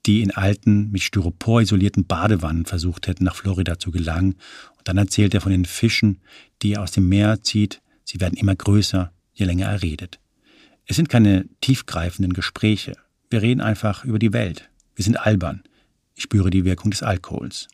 [0.07, 4.36] die in alten, mit Styropor isolierten Badewannen versucht hätten, nach Florida zu gelangen.
[4.78, 6.20] Und dann erzählt er von den Fischen,
[6.62, 7.82] die er aus dem Meer zieht.
[8.05, 10.18] Sie werden immer größer, je länger er redet.
[10.86, 12.94] Es sind keine tiefgreifenden Gespräche.
[13.28, 14.70] Wir reden einfach über die Welt.
[14.96, 15.62] Wir sind albern.
[16.14, 17.68] Ich spüre die Wirkung des Alkohols.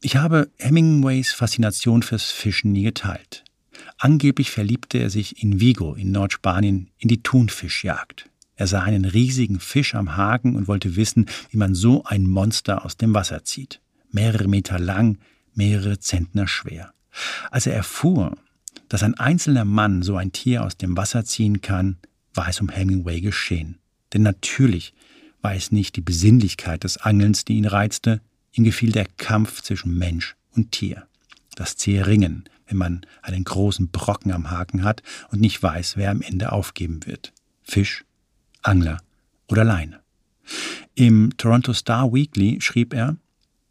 [0.00, 3.44] Ich habe Hemingways Faszination fürs Fischen nie geteilt.
[3.98, 8.28] Angeblich verliebte er sich in Vigo in Nordspanien in die Thunfischjagd.
[8.56, 12.84] Er sah einen riesigen Fisch am Haken und wollte wissen, wie man so ein Monster
[12.84, 13.80] aus dem Wasser zieht.
[14.10, 15.18] Mehrere Meter lang,
[15.54, 16.92] mehrere Zentner schwer.
[17.50, 18.36] Als er erfuhr,
[18.88, 21.96] dass ein einzelner Mann so ein Tier aus dem Wasser ziehen kann,
[22.34, 23.78] war es um Hemingway geschehen.
[24.12, 24.94] Denn natürlich
[25.40, 28.20] war es nicht die Besinnlichkeit des Angelns, die ihn reizte,
[28.52, 31.06] ihm gefiel der Kampf zwischen Mensch und Tier.
[31.54, 36.10] Das zähe Ringen, wenn man einen großen Brocken am Haken hat und nicht weiß, wer
[36.10, 37.32] am Ende aufgeben wird.
[37.62, 38.04] Fisch
[38.62, 38.98] Angler
[39.48, 40.00] oder Leine.
[40.94, 43.16] Im Toronto Star Weekly schrieb er,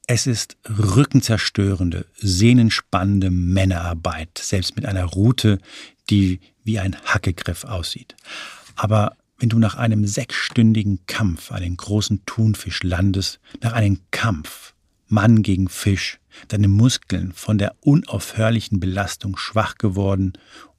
[0.07, 5.59] es ist rückenzerstörende, sehnenspannende Männerarbeit, selbst mit einer Route,
[6.09, 8.15] die wie ein Hackegriff aussieht.
[8.75, 14.73] Aber wenn du nach einem sechsstündigen Kampf einen großen Thunfisch landest, nach einem Kampf,
[15.07, 20.33] Mann gegen Fisch, deine Muskeln von der unaufhörlichen Belastung schwach geworden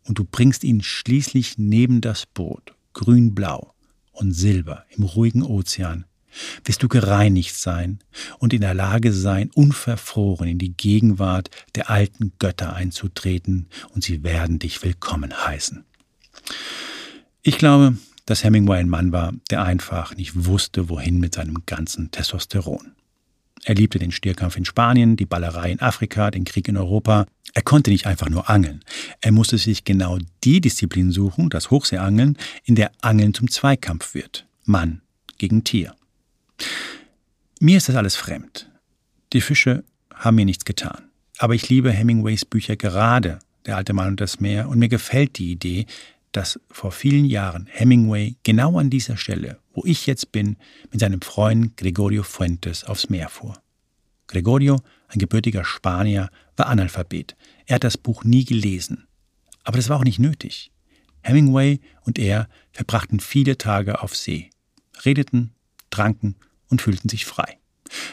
[0.05, 3.72] und du bringst ihn schließlich neben das Boot, grün-blau,
[4.13, 6.05] und Silber im ruhigen Ozean,
[6.65, 7.99] wirst du gereinigt sein
[8.39, 14.23] und in der Lage sein, unverfroren in die Gegenwart der alten Götter einzutreten, und sie
[14.23, 15.85] werden dich willkommen heißen.
[17.43, 17.97] Ich glaube,
[18.27, 22.93] dass Hemingway ein Mann war, der einfach nicht wusste, wohin mit seinem ganzen Testosteron.
[23.65, 27.27] Er liebte den Stierkampf in Spanien, die Ballerei in Afrika, den Krieg in Europa.
[27.55, 28.83] Er konnte nicht einfach nur angeln.
[29.21, 34.47] Er musste sich genau die Disziplin suchen, das Hochseeangeln, in der Angeln zum Zweikampf wird.
[34.65, 35.03] Mann
[35.39, 35.95] gegen Tier.
[37.61, 38.71] Mir ist das alles fremd.
[39.33, 39.85] Die Fische
[40.15, 41.11] haben mir nichts getan.
[41.39, 45.39] Aber ich liebe Hemingways Bücher gerade, Der alte Mann und das Meer, und mir gefällt
[45.39, 45.87] die Idee,
[46.33, 50.57] dass vor vielen Jahren Hemingway genau an dieser Stelle, wo ich jetzt bin,
[50.91, 53.63] mit seinem Freund Gregorio Fuentes aufs Meer fuhr.
[54.27, 54.81] Gregorio,
[55.13, 57.37] ein gebürtiger Spanier, war Analphabet.
[57.67, 59.07] Er hat das Buch nie gelesen.
[59.65, 60.73] Aber das war auch nicht nötig.
[61.23, 64.51] Hemingway und er verbrachten viele Tage auf See,
[65.05, 65.53] redeten,
[65.91, 66.37] tranken
[66.69, 67.59] und fühlten sich frei.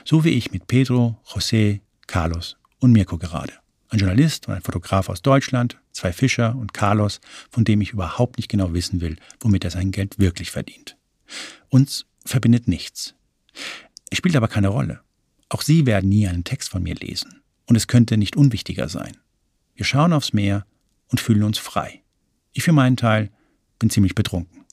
[0.05, 3.53] So wie ich mit Pedro, José, Carlos und Mirko gerade.
[3.87, 8.37] Ein Journalist und ein Fotograf aus Deutschland, zwei Fischer und Carlos, von dem ich überhaupt
[8.37, 10.95] nicht genau wissen will, womit er sein Geld wirklich verdient.
[11.69, 13.15] Uns verbindet nichts.
[14.11, 15.01] Es spielt aber keine Rolle.
[15.49, 17.41] Auch Sie werden nie einen Text von mir lesen.
[17.65, 19.17] Und es könnte nicht unwichtiger sein.
[19.75, 20.65] Wir schauen aufs Meer
[21.09, 22.03] und fühlen uns frei.
[22.53, 23.31] Ich für meinen Teil
[23.77, 24.65] bin ziemlich betrunken.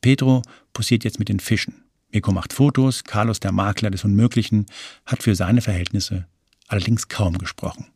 [0.00, 0.42] Pedro
[0.72, 1.82] posiert jetzt mit den Fischen.
[2.12, 4.66] Mirko macht Fotos, Carlos, der Makler des Unmöglichen,
[5.04, 6.26] hat für seine Verhältnisse
[6.68, 7.86] allerdings kaum gesprochen.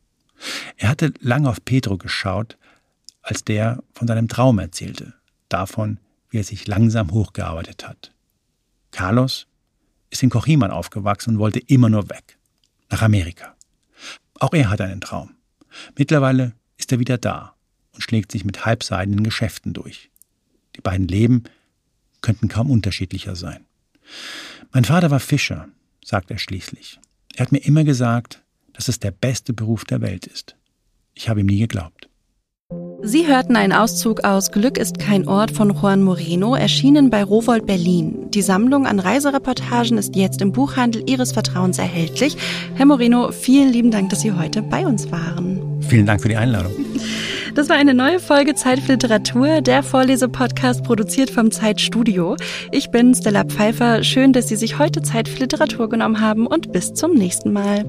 [0.77, 2.57] Er hatte lange auf Pedro geschaut,
[3.21, 5.13] als der von seinem Traum erzählte,
[5.49, 5.99] davon,
[6.29, 8.11] wie er sich langsam hochgearbeitet hat.
[8.91, 9.47] Carlos
[10.11, 12.37] ist in Cochiman aufgewachsen und wollte immer nur weg,
[12.89, 13.55] nach Amerika.
[14.39, 15.35] Auch er hat einen Traum.
[15.97, 17.55] Mittlerweile ist er wieder da
[17.93, 20.11] und schlägt sich mit halbseidenen Geschäften durch.
[20.75, 21.43] Die beiden Leben
[22.21, 23.65] könnten kaum unterschiedlicher sein.
[24.71, 25.69] Mein Vater war Fischer,
[26.03, 26.99] sagt er schließlich.
[27.35, 28.43] Er hat mir immer gesagt,
[28.73, 30.55] dass es der beste Beruf der Welt ist.
[31.13, 32.09] Ich habe ihm nie geglaubt.
[33.03, 37.65] Sie hörten einen Auszug aus Glück ist kein Ort von Juan Moreno, erschienen bei Rowold
[37.65, 38.27] Berlin.
[38.29, 42.37] Die Sammlung an Reisereportagen ist jetzt im Buchhandel Ihres Vertrauens erhältlich.
[42.75, 45.81] Herr Moreno, vielen lieben Dank, dass Sie heute bei uns waren.
[45.81, 46.71] Vielen Dank für die Einladung.
[47.55, 52.37] Das war eine neue Folge Zeit für Literatur, der Vorlesepodcast produziert vom Zeitstudio.
[52.71, 54.03] Ich bin Stella Pfeiffer.
[54.03, 57.83] Schön, dass Sie sich heute Zeit für Literatur genommen haben und bis zum nächsten Mal.